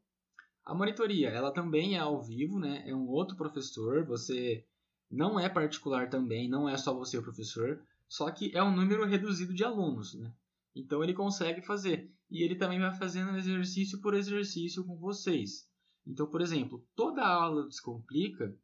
A 0.64 0.75
monitoria, 0.75 1.28
ela 1.28 1.52
também 1.52 1.97
é 1.97 1.99
ao 1.99 2.23
vivo, 2.23 2.59
né? 2.59 2.83
É 2.87 2.95
um 2.95 3.09
outro 3.09 3.37
professor, 3.37 4.04
você 4.07 4.64
não 5.11 5.38
é 5.38 5.49
particular 5.49 6.09
também, 6.09 6.49
não 6.49 6.69
é 6.69 6.76
só 6.78 6.95
você 6.95 7.19
o 7.19 7.23
professor, 7.23 7.83
só 8.09 8.30
que 8.30 8.57
é 8.57 8.62
um 8.62 8.75
número 8.75 9.04
reduzido 9.04 9.52
de 9.52 9.64
alunos, 9.64 10.14
né? 10.14 10.33
Então 10.75 11.03
ele 11.03 11.15
consegue 11.15 11.62
fazer. 11.62 12.11
E 12.31 12.45
ele 12.45 12.55
também 12.55 12.79
vai 12.79 12.95
fazendo 12.95 13.37
exercício 13.37 14.00
por 14.00 14.15
exercício 14.15 14.85
com 14.85 14.97
vocês. 14.97 15.69
Então, 16.07 16.27
por 16.27 16.41
exemplo, 16.41 16.87
toda 16.95 17.27
aula 17.27 17.62
do 17.62 17.69
Descomplica 17.69 18.57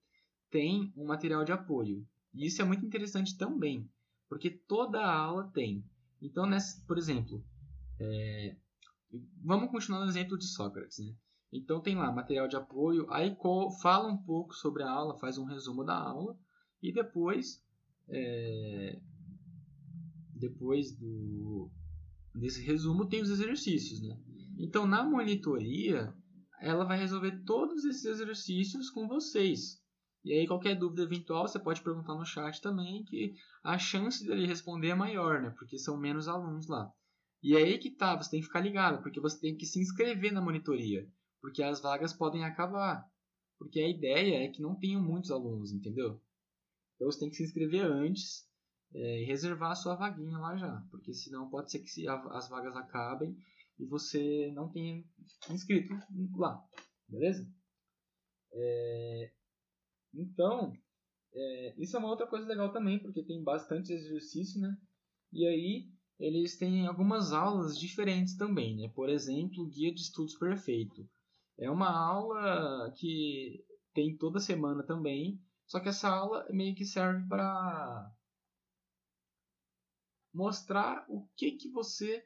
tem 0.50 0.92
um 0.96 1.06
material 1.06 1.44
de 1.44 1.52
apoio. 1.52 2.06
E 2.32 2.46
isso 2.46 2.62
é 2.62 2.64
muito 2.64 2.84
interessante 2.84 3.36
também, 3.36 3.88
porque 4.28 4.50
toda 4.50 5.04
aula 5.04 5.50
tem. 5.52 5.84
Então, 6.20 6.46
nessa, 6.46 6.82
por 6.86 6.96
exemplo, 6.96 7.44
é, 7.98 8.56
vamos 9.42 9.70
continuar 9.70 10.00
no 10.00 10.10
exemplo 10.10 10.38
de 10.38 10.46
Sócrates. 10.46 10.98
Né? 10.98 11.14
Então, 11.52 11.80
tem 11.80 11.96
lá 11.96 12.10
material 12.12 12.48
de 12.48 12.56
apoio, 12.56 13.06
aí 13.10 13.36
fala 13.82 14.08
um 14.08 14.16
pouco 14.16 14.54
sobre 14.54 14.82
a 14.82 14.90
aula, 14.90 15.18
faz 15.18 15.38
um 15.38 15.44
resumo 15.44 15.84
da 15.84 15.96
aula, 15.96 16.38
e 16.82 16.92
depois, 16.92 17.62
é, 18.08 19.00
depois 20.34 20.96
do, 20.96 21.70
desse 22.38 22.62
resumo, 22.62 23.08
tem 23.08 23.22
os 23.22 23.30
exercícios. 23.30 24.00
Né? 24.02 24.16
Então, 24.58 24.86
na 24.86 25.02
monitoria, 25.02 26.14
ela 26.60 26.84
vai 26.84 26.98
resolver 26.98 27.42
todos 27.44 27.84
esses 27.84 28.04
exercícios 28.04 28.90
com 28.90 29.08
vocês. 29.08 29.80
E 30.24 30.32
aí, 30.32 30.46
qualquer 30.46 30.76
dúvida 30.76 31.02
eventual, 31.02 31.46
você 31.46 31.58
pode 31.58 31.82
perguntar 31.82 32.14
no 32.14 32.24
chat 32.24 32.60
também, 32.60 33.04
que 33.04 33.34
a 33.62 33.78
chance 33.78 34.26
dele 34.26 34.46
responder 34.46 34.88
é 34.88 34.94
maior, 34.94 35.40
né? 35.40 35.50
Porque 35.50 35.78
são 35.78 35.96
menos 35.96 36.26
alunos 36.26 36.66
lá. 36.66 36.90
E 37.42 37.56
aí 37.56 37.78
que 37.78 37.90
tá, 37.90 38.16
você 38.16 38.30
tem 38.30 38.40
que 38.40 38.46
ficar 38.46 38.60
ligado, 38.60 39.02
porque 39.02 39.20
você 39.20 39.38
tem 39.38 39.56
que 39.56 39.66
se 39.66 39.80
inscrever 39.80 40.32
na 40.32 40.40
monitoria, 40.40 41.08
porque 41.40 41.62
as 41.62 41.80
vagas 41.80 42.12
podem 42.12 42.44
acabar. 42.44 43.04
Porque 43.58 43.78
a 43.80 43.88
ideia 43.88 44.44
é 44.44 44.48
que 44.48 44.60
não 44.60 44.74
tenham 44.74 45.02
muitos 45.02 45.30
alunos, 45.30 45.72
entendeu? 45.72 46.20
Então 46.96 47.10
você 47.10 47.20
tem 47.20 47.30
que 47.30 47.36
se 47.36 47.44
inscrever 47.44 47.84
antes 47.84 48.45
é, 48.96 49.24
reservar 49.24 49.72
a 49.72 49.76
sua 49.76 49.94
vaguinha 49.94 50.38
lá 50.38 50.56
já, 50.56 50.82
porque 50.90 51.12
senão 51.12 51.50
pode 51.50 51.70
ser 51.70 51.80
que 51.80 52.08
as 52.08 52.48
vagas 52.48 52.74
acabem 52.74 53.36
e 53.78 53.84
você 53.84 54.50
não 54.54 54.70
tenha 54.70 55.04
inscrito 55.50 55.94
lá, 56.34 56.64
beleza? 57.06 57.46
É, 58.52 59.32
então, 60.14 60.72
é, 61.34 61.74
isso 61.76 61.94
é 61.94 61.98
uma 61.98 62.08
outra 62.08 62.26
coisa 62.26 62.46
legal 62.46 62.72
também, 62.72 62.98
porque 62.98 63.22
tem 63.22 63.42
bastante 63.42 63.92
exercício, 63.92 64.58
né? 64.60 64.74
E 65.30 65.46
aí 65.46 65.90
eles 66.18 66.56
têm 66.56 66.86
algumas 66.86 67.32
aulas 67.32 67.78
diferentes 67.78 68.34
também, 68.34 68.76
né? 68.76 68.88
Por 68.94 69.10
exemplo, 69.10 69.68
Guia 69.68 69.92
de 69.92 70.00
Estudos 70.00 70.38
Perfeito. 70.38 71.06
É 71.58 71.70
uma 71.70 71.90
aula 71.90 72.90
que 72.96 73.62
tem 73.92 74.16
toda 74.16 74.40
semana 74.40 74.82
também, 74.82 75.38
só 75.66 75.80
que 75.80 75.88
essa 75.90 76.08
aula 76.08 76.46
meio 76.50 76.74
que 76.74 76.86
serve 76.86 77.26
para 77.28 78.10
mostrar 80.36 81.06
o 81.08 81.26
que, 81.34 81.52
que 81.52 81.70
você 81.70 82.22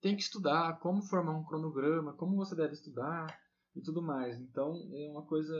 tem 0.00 0.14
que 0.14 0.22
estudar, 0.22 0.78
como 0.80 1.00
formar 1.00 1.32
um 1.32 1.44
cronograma, 1.44 2.12
como 2.12 2.36
você 2.36 2.54
deve 2.54 2.74
estudar 2.74 3.26
e 3.74 3.80
tudo 3.80 4.02
mais. 4.02 4.38
Então 4.38 4.74
é 4.92 5.08
uma 5.10 5.22
coisa 5.22 5.56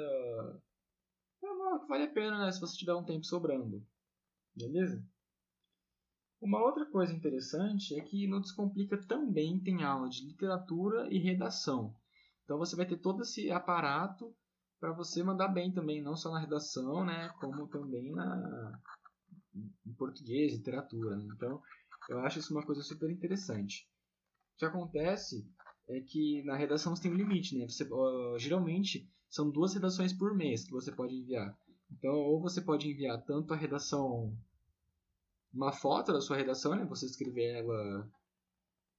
é 1.42 1.50
uma, 1.50 1.80
que 1.80 1.88
vale 1.88 2.04
a 2.04 2.12
pena 2.12 2.44
né, 2.44 2.52
se 2.52 2.60
você 2.60 2.76
tiver 2.76 2.94
um 2.94 3.04
tempo 3.04 3.24
sobrando. 3.24 3.82
Beleza? 4.54 5.02
Uma 6.42 6.62
outra 6.62 6.84
coisa 6.84 7.12
interessante 7.12 7.98
é 7.98 8.02
que 8.02 8.26
no 8.26 8.40
Descomplica 8.40 8.98
também 9.06 9.58
tem 9.58 9.82
aula 9.82 10.10
de 10.10 10.26
literatura 10.26 11.08
e 11.10 11.18
redação. 11.18 11.96
Então 12.44 12.58
você 12.58 12.76
vai 12.76 12.84
ter 12.84 12.98
todo 12.98 13.22
esse 13.22 13.50
aparato 13.50 14.36
para 14.78 14.92
você 14.92 15.22
mandar 15.22 15.48
bem 15.48 15.72
também, 15.72 16.02
não 16.02 16.14
só 16.14 16.30
na 16.30 16.40
redação, 16.40 17.02
né, 17.02 17.30
como 17.40 17.66
também 17.66 18.12
na 18.12 18.78
em 19.54 19.92
português, 19.94 20.52
literatura. 20.52 21.16
Né? 21.16 21.28
Então 21.34 21.62
eu 22.08 22.20
acho 22.20 22.38
isso 22.38 22.52
uma 22.52 22.64
coisa 22.64 22.82
super 22.82 23.10
interessante. 23.10 23.88
O 24.54 24.58
que 24.58 24.64
acontece 24.64 25.46
é 25.88 26.00
que 26.00 26.42
na 26.44 26.56
redação 26.56 26.94
você 26.94 27.02
tem 27.02 27.12
um 27.12 27.16
limite, 27.16 27.56
né? 27.56 27.66
Você, 27.68 27.84
uh, 27.84 28.38
geralmente 28.38 29.08
são 29.28 29.50
duas 29.50 29.74
redações 29.74 30.12
por 30.12 30.34
mês 30.34 30.64
que 30.64 30.72
você 30.72 30.92
pode 30.92 31.14
enviar. 31.14 31.56
Então, 31.90 32.14
ou 32.14 32.40
você 32.40 32.60
pode 32.60 32.88
enviar 32.88 33.22
tanto 33.24 33.52
a 33.52 33.56
redação, 33.56 34.36
uma 35.52 35.72
foto 35.72 36.12
da 36.12 36.20
sua 36.20 36.36
redação, 36.36 36.74
né? 36.74 36.84
Você 36.86 37.06
escrever 37.06 37.56
ela, 37.56 38.10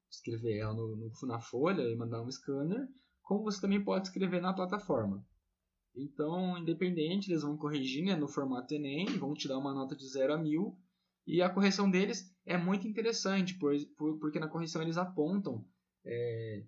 escrever 0.10 0.60
ela 0.60 0.74
no, 0.74 0.96
no, 0.96 1.12
na 1.24 1.40
folha 1.40 1.82
e 1.84 1.96
mandar 1.96 2.22
um 2.22 2.32
scanner, 2.32 2.88
como 3.22 3.44
você 3.44 3.60
também 3.60 3.84
pode 3.84 4.08
escrever 4.08 4.42
na 4.42 4.54
plataforma. 4.54 5.26
Então, 5.96 6.58
independente, 6.58 7.32
eles 7.32 7.44
vão 7.44 7.58
corrigir 7.58 8.04
né, 8.04 8.16
no 8.16 8.28
formato 8.28 8.74
Enem, 8.74 9.06
vão 9.18 9.34
te 9.34 9.48
dar 9.48 9.58
uma 9.58 9.74
nota 9.74 9.96
de 9.96 10.06
0 10.08 10.34
a 10.34 10.38
1000 10.38 10.78
e 11.26 11.42
a 11.42 11.50
correção 11.50 11.90
deles 11.90 12.32
é 12.46 12.58
muito 12.58 12.88
interessante, 12.88 13.58
por, 13.58 13.74
por, 13.98 14.20
porque 14.20 14.40
na 14.40 14.48
correção 14.48 14.82
eles 14.82 14.98
apontam 14.98 15.68
é, 16.06 16.64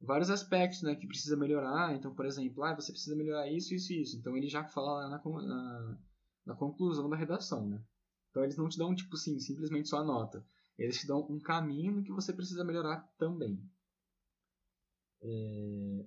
vários 0.00 0.28
aspectos 0.28 0.82
né, 0.82 0.94
que 0.94 1.06
precisa 1.06 1.36
melhorar. 1.36 1.94
Então, 1.94 2.14
por 2.14 2.26
exemplo, 2.26 2.62
ah, 2.62 2.74
você 2.74 2.92
precisa 2.92 3.16
melhorar 3.16 3.50
isso, 3.50 3.74
isso 3.74 3.92
e 3.92 4.02
isso. 4.02 4.18
Então, 4.18 4.36
ele 4.36 4.48
já 4.48 4.64
fala 4.64 5.08
na, 5.08 5.22
na, 5.24 5.98
na, 6.46 6.54
conclusão 6.54 7.08
da 7.08 7.16
redação. 7.16 7.66
Né? 7.66 7.82
Então, 8.30 8.44
eles 8.44 8.56
não 8.56 8.68
te 8.68 8.76
dão, 8.76 8.94
tipo 8.94 9.14
assim, 9.14 9.38
simplesmente 9.38 9.88
só 9.88 9.98
a 9.98 10.04
nota. 10.04 10.44
Eles 10.78 11.00
te 11.00 11.06
dão 11.06 11.26
um 11.30 11.40
caminho 11.40 12.02
que 12.02 12.12
você 12.12 12.32
precisa 12.32 12.64
melhorar 12.64 13.00
também. 13.18 13.62
É... 15.22 16.06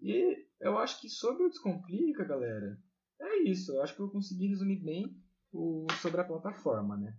E 0.00 0.46
eu 0.60 0.78
acho 0.78 1.00
que 1.00 1.08
sobre 1.08 1.44
o 1.44 1.48
Descomplica, 1.48 2.24
galera, 2.24 2.78
é 3.20 3.42
isso. 3.42 3.72
Eu 3.72 3.82
acho 3.82 3.96
que 3.96 4.02
eu 4.02 4.10
consegui 4.10 4.48
resumir 4.48 4.76
bem 4.84 5.23
o, 5.54 5.86
sobre 6.02 6.20
a 6.20 6.24
plataforma, 6.24 6.96
né? 6.96 7.16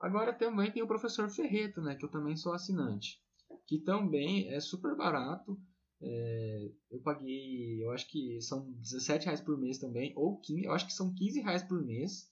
Agora 0.00 0.32
também 0.32 0.70
tem 0.70 0.82
o 0.82 0.86
professor 0.86 1.30
Ferreto, 1.30 1.80
né? 1.80 1.94
Que 1.94 2.04
eu 2.04 2.10
também 2.10 2.36
sou 2.36 2.52
assinante. 2.52 3.22
Que 3.66 3.78
também 3.78 4.52
é 4.52 4.60
super 4.60 4.96
barato. 4.96 5.58
É, 6.02 6.70
eu 6.90 7.00
paguei, 7.00 7.82
eu 7.82 7.90
acho 7.92 8.10
que 8.10 8.40
são 8.42 8.70
17 8.72 9.26
reais 9.26 9.40
por 9.40 9.56
mês 9.56 9.78
também, 9.78 10.12
ou 10.16 10.38
15, 10.40 10.64
eu 10.64 10.72
acho 10.72 10.86
que 10.86 10.92
são 10.92 11.14
15 11.14 11.40
reais 11.40 11.62
por 11.62 11.82
mês. 11.82 12.30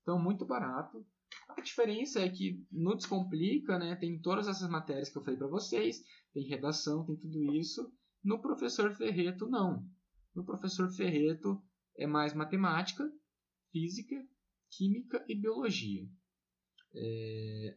Então, 0.00 0.18
muito 0.18 0.46
barato. 0.46 1.04
A 1.48 1.60
diferença 1.60 2.20
é 2.20 2.28
que 2.28 2.64
no 2.72 2.96
Descomplica, 2.96 3.78
né, 3.78 3.96
tem 3.96 4.18
todas 4.18 4.48
essas 4.48 4.70
matérias 4.70 5.10
que 5.10 5.18
eu 5.18 5.22
falei 5.22 5.36
para 5.36 5.48
vocês, 5.48 6.02
tem 6.32 6.48
redação, 6.48 7.04
tem 7.04 7.16
tudo 7.16 7.52
isso. 7.54 7.92
No 8.22 8.40
professor 8.40 8.94
Ferreto, 8.94 9.46
não. 9.48 9.84
No 10.34 10.44
professor 10.44 10.90
Ferreto 10.90 11.60
é 11.96 12.06
mais 12.06 12.32
matemática, 12.32 13.10
física, 13.70 14.16
química 14.70 15.24
e 15.28 15.34
biologia. 15.34 16.08
É... 16.94 17.76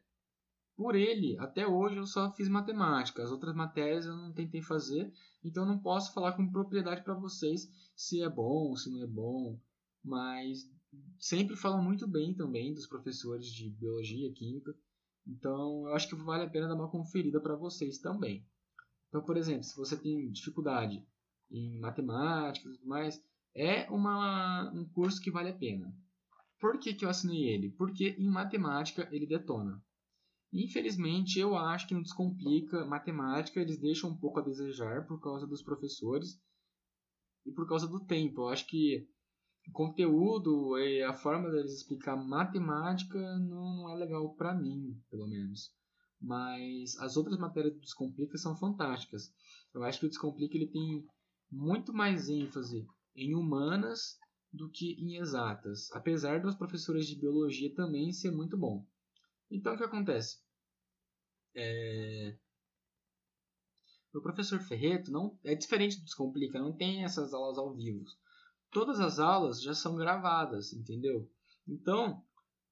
Por 0.75 0.95
ele, 0.95 1.37
até 1.37 1.67
hoje 1.67 1.97
eu 1.97 2.05
só 2.05 2.33
fiz 2.33 2.49
matemática, 2.49 3.23
as 3.23 3.31
outras 3.31 3.55
matérias 3.55 4.05
eu 4.05 4.15
não 4.15 4.33
tentei 4.33 4.61
fazer, 4.61 5.13
então 5.43 5.65
não 5.65 5.77
posso 5.77 6.13
falar 6.13 6.33
com 6.33 6.51
propriedade 6.51 7.03
para 7.03 7.13
vocês 7.13 7.69
se 7.95 8.23
é 8.23 8.29
bom, 8.29 8.75
se 8.75 8.89
não 8.89 9.03
é 9.03 9.07
bom, 9.07 9.59
mas 10.03 10.67
sempre 11.19 11.55
falam 11.55 11.83
muito 11.83 12.07
bem 12.07 12.33
também 12.33 12.73
dos 12.73 12.87
professores 12.87 13.47
de 13.47 13.69
biologia 13.69 14.27
e 14.27 14.33
química. 14.33 14.75
Então, 15.25 15.87
eu 15.87 15.93
acho 15.93 16.09
que 16.09 16.15
vale 16.15 16.43
a 16.43 16.49
pena 16.49 16.67
dar 16.67 16.75
uma 16.75 16.89
conferida 16.89 17.39
para 17.39 17.55
vocês 17.55 17.99
também. 17.99 18.45
Então, 19.07 19.23
por 19.23 19.37
exemplo, 19.37 19.63
se 19.63 19.75
você 19.75 19.95
tem 19.95 20.31
dificuldade 20.31 21.05
em 21.49 21.79
matemática 21.79 22.67
e 22.67 22.73
tudo 22.73 22.87
mais, 22.87 23.23
é 23.55 23.89
uma, 23.89 24.71
um 24.73 24.85
curso 24.85 25.21
que 25.21 25.31
vale 25.31 25.49
a 25.49 25.55
pena. 25.55 25.95
Por 26.63 26.79
que, 26.79 26.93
que 26.93 27.03
eu 27.03 27.09
assinei 27.09 27.49
ele? 27.49 27.71
Porque 27.71 28.15
em 28.17 28.29
matemática 28.29 29.05
ele 29.11 29.27
detona. 29.27 29.83
Infelizmente, 30.53 31.37
eu 31.37 31.57
acho 31.57 31.85
que 31.85 31.93
no 31.93 32.01
Descomplica 32.01 32.85
Matemática 32.85 33.59
eles 33.59 33.77
deixam 33.77 34.11
um 34.11 34.17
pouco 34.17 34.39
a 34.39 34.43
desejar 34.43 35.05
por 35.05 35.19
causa 35.19 35.45
dos 35.45 35.61
professores 35.61 36.41
e 37.45 37.51
por 37.51 37.67
causa 37.67 37.85
do 37.85 37.99
tempo. 38.05 38.43
Eu 38.43 38.47
acho 38.47 38.65
que 38.65 39.05
o 39.67 39.73
conteúdo 39.73 40.77
e 40.77 41.03
a 41.03 41.11
forma 41.11 41.51
deles 41.51 41.73
explicar 41.73 42.15
matemática 42.15 43.19
não, 43.39 43.75
não 43.75 43.89
é 43.89 43.95
legal 43.97 44.33
para 44.33 44.55
mim, 44.55 44.97
pelo 45.09 45.27
menos. 45.27 45.69
Mas 46.21 46.97
as 46.99 47.17
outras 47.17 47.37
matérias 47.37 47.73
do 47.73 47.81
Descomplica 47.81 48.37
são 48.37 48.55
fantásticas. 48.55 49.33
Eu 49.73 49.83
acho 49.83 49.99
que 49.99 50.05
o 50.05 50.09
Descomplica 50.09 50.55
ele 50.55 50.71
tem 50.71 51.05
muito 51.51 51.91
mais 51.91 52.29
ênfase 52.29 52.87
em 53.17 53.35
humanas 53.35 54.17
do 54.53 54.69
que 54.69 54.93
em 54.93 55.17
exatas, 55.17 55.91
apesar 55.91 56.41
dos 56.41 56.55
professores 56.55 57.07
de 57.07 57.15
biologia 57.15 57.73
também 57.73 58.13
ser 58.13 58.31
muito 58.31 58.55
bom. 58.55 58.85
Então 59.49 59.73
o 59.73 59.77
que 59.77 59.83
acontece? 59.83 60.37
É... 61.55 62.37
O 64.13 64.21
professor 64.21 64.59
Ferreto 64.59 65.11
não 65.11 65.37
é 65.43 65.55
diferente 65.55 65.97
do 65.97 66.05
Descomplica, 66.05 66.59
não 66.59 66.71
tem 66.71 67.03
essas 67.03 67.33
aulas 67.33 67.57
ao 67.57 67.73
vivo 67.73 68.05
todas 68.73 68.99
as 68.99 69.19
aulas 69.19 69.61
já 69.61 69.73
são 69.73 69.95
gravadas, 69.95 70.73
entendeu? 70.73 71.29
Então, 71.65 72.21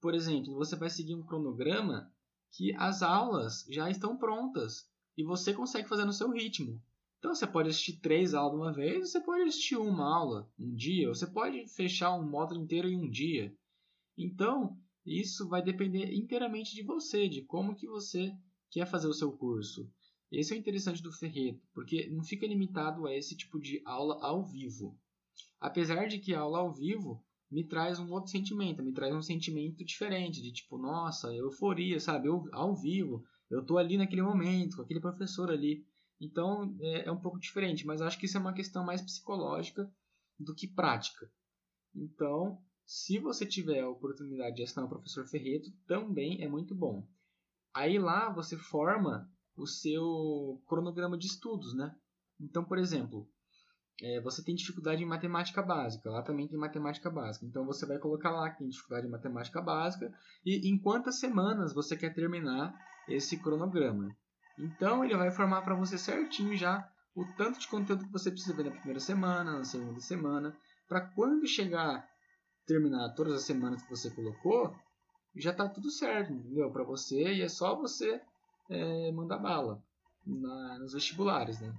por 0.01 0.15
exemplo, 0.15 0.55
você 0.55 0.75
vai 0.75 0.89
seguir 0.89 1.15
um 1.15 1.23
cronograma 1.23 2.11
que 2.51 2.75
as 2.75 3.03
aulas 3.03 3.65
já 3.69 3.89
estão 3.89 4.17
prontas 4.17 4.89
e 5.15 5.23
você 5.23 5.53
consegue 5.53 5.87
fazer 5.87 6.03
no 6.03 6.11
seu 6.11 6.31
ritmo. 6.31 6.81
Então 7.21 7.35
você 7.35 7.45
pode 7.45 7.69
assistir 7.69 7.99
três 7.99 8.33
aulas 8.33 8.59
uma 8.59 8.73
vez, 8.73 9.11
você 9.11 9.21
pode 9.21 9.43
assistir 9.43 9.77
uma 9.77 10.11
aula 10.11 10.51
um 10.57 10.73
dia, 10.73 11.07
você 11.07 11.27
pode 11.27 11.67
fechar 11.67 12.15
um 12.15 12.27
módulo 12.27 12.59
inteiro 12.59 12.89
em 12.89 12.97
um 12.97 13.07
dia. 13.07 13.55
Então 14.17 14.75
isso 15.05 15.47
vai 15.47 15.61
depender 15.61 16.11
inteiramente 16.11 16.73
de 16.73 16.81
você, 16.81 17.29
de 17.29 17.43
como 17.43 17.75
que 17.75 17.85
você 17.85 18.33
quer 18.71 18.87
fazer 18.87 19.07
o 19.07 19.13
seu 19.13 19.31
curso. 19.31 19.87
Esse 20.31 20.51
é 20.51 20.55
o 20.55 20.59
interessante 20.59 21.03
do 21.03 21.13
Ferreto, 21.13 21.61
porque 21.75 22.09
não 22.09 22.23
fica 22.23 22.47
limitado 22.47 23.05
a 23.05 23.15
esse 23.15 23.37
tipo 23.37 23.59
de 23.59 23.83
aula 23.85 24.17
ao 24.25 24.43
vivo. 24.43 24.99
Apesar 25.59 26.07
de 26.07 26.17
que 26.17 26.33
a 26.33 26.39
aula 26.39 26.57
ao 26.57 26.73
vivo 26.73 27.23
me 27.51 27.63
traz 27.63 27.99
um 27.99 28.11
outro 28.11 28.31
sentimento, 28.31 28.81
me 28.81 28.93
traz 28.93 29.13
um 29.13 29.21
sentimento 29.21 29.85
diferente, 29.85 30.41
de 30.41 30.51
tipo, 30.51 30.75
nossa, 30.75 31.31
euforia, 31.35 31.99
sabe? 31.99 32.29
Eu, 32.29 32.49
ao 32.51 32.75
vivo, 32.75 33.23
eu 33.47 33.63
tô 33.63 33.77
ali 33.77 33.95
naquele 33.95 34.23
momento, 34.23 34.77
com 34.77 34.81
aquele 34.81 34.99
professor 34.99 35.51
ali. 35.51 35.85
Então 36.21 36.77
é, 36.79 37.07
é 37.07 37.11
um 37.11 37.19
pouco 37.19 37.39
diferente, 37.39 37.85
mas 37.85 38.01
acho 38.01 38.19
que 38.19 38.27
isso 38.27 38.37
é 38.37 38.41
uma 38.41 38.53
questão 38.53 38.85
mais 38.85 39.01
psicológica 39.01 39.91
do 40.39 40.53
que 40.53 40.67
prática. 40.67 41.29
Então, 41.95 42.61
se 42.85 43.17
você 43.17 43.45
tiver 43.45 43.81
a 43.81 43.89
oportunidade 43.89 44.55
de 44.55 44.63
assinar 44.63 44.85
o 44.85 44.89
professor 44.89 45.27
Ferreto, 45.27 45.71
também 45.87 46.43
é 46.43 46.47
muito 46.47 46.75
bom. 46.75 47.07
Aí 47.73 47.97
lá 47.97 48.31
você 48.31 48.55
forma 48.55 49.29
o 49.57 49.65
seu 49.65 50.61
cronograma 50.67 51.17
de 51.17 51.25
estudos, 51.25 51.73
né? 51.73 51.95
Então, 52.39 52.63
por 52.63 52.77
exemplo, 52.77 53.27
é, 54.01 54.19
você 54.21 54.43
tem 54.43 54.55
dificuldade 54.55 55.03
em 55.03 55.07
matemática 55.07 55.61
básica, 55.61 56.09
lá 56.09 56.21
também 56.21 56.47
tem 56.47 56.57
matemática 56.57 57.09
básica. 57.09 57.45
Então 57.45 57.65
você 57.65 57.85
vai 57.85 57.97
colocar 57.97 58.31
lá 58.31 58.49
que 58.49 58.59
tem 58.59 58.69
dificuldade 58.69 59.07
em 59.07 59.11
matemática 59.11 59.61
básica 59.61 60.13
e 60.45 60.69
em 60.69 60.77
quantas 60.77 61.19
semanas 61.19 61.73
você 61.73 61.95
quer 61.95 62.13
terminar 62.13 62.73
esse 63.07 63.37
cronograma. 63.37 64.15
Então 64.57 65.03
ele 65.03 65.15
vai 65.15 65.31
formar 65.31 65.61
para 65.61 65.75
você 65.75 65.97
certinho 65.97 66.55
já 66.55 66.87
o 67.15 67.25
tanto 67.35 67.59
de 67.59 67.67
conteúdo 67.67 68.05
que 68.05 68.11
você 68.11 68.31
precisa 68.31 68.55
ver 68.55 68.65
na 68.65 68.71
primeira 68.71 68.99
semana, 68.99 69.57
na 69.57 69.63
segunda 69.63 69.99
semana, 69.99 70.55
para 70.87 71.01
quando 71.01 71.47
chegar 71.47 72.07
terminar 72.65 73.13
todas 73.15 73.33
as 73.33 73.43
semanas 73.43 73.81
que 73.81 73.89
você 73.89 74.09
colocou, 74.11 74.73
já 75.35 75.51
está 75.51 75.67
tudo 75.67 75.89
certo, 75.89 76.31
entendeu? 76.31 76.71
Para 76.71 76.83
você 76.83 77.33
e 77.33 77.41
é 77.41 77.49
só 77.49 77.75
você 77.75 78.21
é, 78.69 79.11
mandar 79.11 79.37
bala 79.39 79.83
na, 80.25 80.79
nos 80.79 80.93
vestibulares, 80.93 81.59
né? 81.59 81.73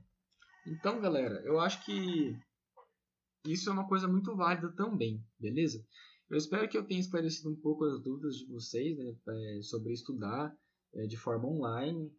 Então, 0.66 1.00
galera, 1.00 1.40
eu 1.44 1.60
acho 1.60 1.84
que 1.84 2.36
isso 3.46 3.68
é 3.68 3.72
uma 3.72 3.88
coisa 3.88 4.06
muito 4.06 4.34
válida 4.36 4.70
também, 4.72 5.22
beleza? 5.38 5.84
Eu 6.30 6.36
espero 6.36 6.68
que 6.68 6.78
eu 6.78 6.84
tenha 6.84 7.00
esclarecido 7.00 7.50
um 7.50 7.56
pouco 7.56 7.84
as 7.84 8.00
dúvidas 8.00 8.36
de 8.36 8.46
vocês 8.46 8.96
né, 8.96 9.14
é, 9.28 9.62
sobre 9.62 9.92
estudar 9.92 10.54
é, 10.94 11.06
de 11.06 11.16
forma 11.16 11.46
online. 11.46 12.10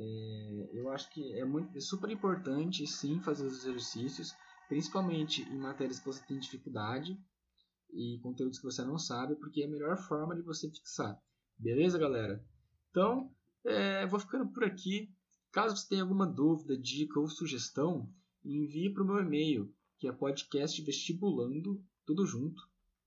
É, 0.00 0.68
eu 0.72 0.90
acho 0.90 1.10
que 1.10 1.32
é, 1.32 1.44
muito, 1.44 1.76
é 1.76 1.80
super 1.80 2.08
importante, 2.08 2.86
sim, 2.86 3.20
fazer 3.20 3.44
os 3.44 3.64
exercícios, 3.64 4.32
principalmente 4.68 5.42
em 5.42 5.58
matérias 5.58 5.98
que 5.98 6.06
você 6.06 6.24
tem 6.24 6.38
dificuldade 6.38 7.18
e 7.92 8.20
conteúdos 8.22 8.58
que 8.58 8.64
você 8.64 8.84
não 8.84 8.96
sabe, 8.96 9.34
porque 9.34 9.62
é 9.62 9.66
a 9.66 9.70
melhor 9.70 9.96
forma 9.96 10.36
de 10.36 10.42
você 10.42 10.70
fixar. 10.70 11.20
Beleza, 11.58 11.98
galera? 11.98 12.44
Então, 12.90 13.34
é, 13.64 14.06
vou 14.06 14.20
ficando 14.20 14.46
por 14.52 14.62
aqui. 14.62 15.12
Caso 15.50 15.76
você 15.76 15.88
tenha 15.88 16.02
alguma 16.02 16.26
dúvida, 16.26 16.78
dica 16.78 17.18
ou 17.18 17.26
sugestão, 17.26 18.08
envie 18.44 18.92
para 18.92 19.02
o 19.02 19.06
meu 19.06 19.18
e-mail, 19.18 19.74
que 19.98 20.06
é 20.06 20.12
podcastvestibulando, 20.12 21.82
tudo 22.06 22.24
junto, 22.24 22.62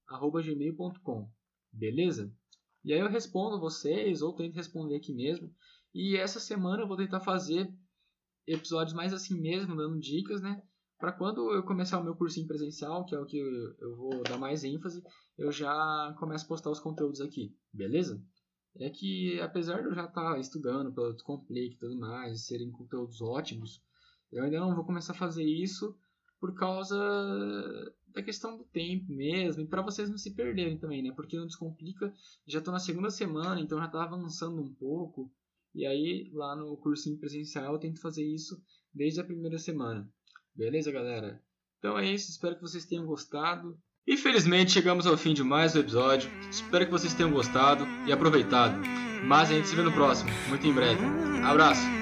arroba 0.08 0.41
gmail.com. 0.41 1.32
Beleza? 1.71 2.34
E 2.84 2.91
aí 2.91 2.99
eu 2.99 3.08
respondo 3.08 3.60
vocês, 3.60 4.21
ou 4.21 4.34
tento 4.34 4.56
responder 4.56 4.95
aqui 4.95 5.13
mesmo. 5.13 5.54
E 5.93 6.15
essa 6.15 6.39
semana 6.39 6.84
eu 6.84 6.88
vou 6.88 6.97
tentar 6.97 7.19
fazer 7.19 7.71
episódios 8.47 8.93
mais 8.93 9.13
assim 9.13 9.39
mesmo, 9.39 9.75
dando 9.75 9.99
dicas, 9.99 10.41
né? 10.41 10.62
Para 10.97 11.12
quando 11.12 11.51
eu 11.51 11.63
começar 11.63 11.99
o 11.99 12.04
meu 12.04 12.15
cursinho 12.15 12.47
presencial, 12.47 13.06
que 13.06 13.15
é 13.15 13.19
o 13.19 13.25
que 13.25 13.38
eu 13.38 13.95
vou 13.95 14.23
dar 14.23 14.38
mais 14.38 14.63
ênfase, 14.63 15.04
eu 15.38 15.51
já 15.51 16.15
começo 16.19 16.45
a 16.45 16.47
postar 16.47 16.69
os 16.69 16.80
conteúdos 16.80 17.21
aqui, 17.21 17.56
beleza? 17.73 18.23
é 18.80 18.89
que 18.89 19.39
apesar 19.41 19.82
de 19.82 19.88
eu 19.88 19.93
já 19.93 20.06
estar 20.06 20.34
tá 20.34 20.39
estudando 20.39 20.93
pelo 20.93 21.15
Complete 21.23 21.75
e 21.75 21.77
tudo 21.77 21.97
mais, 21.97 22.45
serem 22.45 22.71
conteúdos 22.71 23.21
ótimos, 23.21 23.82
eu 24.32 24.43
ainda 24.43 24.60
não 24.60 24.75
vou 24.75 24.86
começar 24.86 25.13
a 25.13 25.17
fazer 25.17 25.43
isso 25.43 25.97
por 26.39 26.56
causa 26.56 26.97
da 28.08 28.23
questão 28.23 28.58
do 28.58 28.63
tempo 28.65 29.12
mesmo, 29.12 29.62
e 29.62 29.67
para 29.67 29.82
vocês 29.82 30.10
não 30.10 30.17
se 30.17 30.34
perderem 30.34 30.77
também, 30.77 31.04
né? 31.04 31.12
Porque 31.15 31.38
não 31.38 31.45
descomplica, 31.45 32.13
já 32.47 32.60
estou 32.60 32.73
na 32.73 32.80
segunda 32.80 33.10
semana, 33.10 33.62
então 33.62 33.77
já 33.77 33.86
está 33.86 34.04
avançando 34.04 34.62
um 34.62 34.73
pouco, 34.73 35.32
e 35.73 35.86
aí 35.86 36.29
lá 36.34 36.55
no 36.55 36.77
cursinho 36.77 37.17
presencial 37.17 37.73
eu 37.73 37.79
tento 37.79 38.01
fazer 38.01 38.23
isso 38.23 38.62
desde 38.93 39.21
a 39.21 39.23
primeira 39.23 39.57
semana. 39.57 40.07
Beleza, 40.55 40.91
galera? 40.91 41.41
Então 41.79 41.97
é 41.97 42.12
isso, 42.12 42.29
espero 42.29 42.55
que 42.55 42.62
vocês 42.62 42.86
tenham 42.86 43.05
gostado. 43.05 43.77
Infelizmente 44.07 44.71
chegamos 44.71 45.05
ao 45.05 45.17
fim 45.17 45.34
de 45.34 45.43
mais 45.43 45.75
um 45.75 45.79
episódio. 45.79 46.29
Espero 46.49 46.86
que 46.86 46.91
vocês 46.91 47.13
tenham 47.13 47.31
gostado 47.31 47.86
e 48.07 48.12
aproveitado. 48.12 48.79
Mas 49.25 49.49
a 49.49 49.53
gente 49.53 49.67
se 49.67 49.75
vê 49.75 49.81
no 49.81 49.91
próximo, 49.91 50.29
muito 50.49 50.65
em 50.65 50.73
breve. 50.73 51.03
Abraço! 51.43 52.01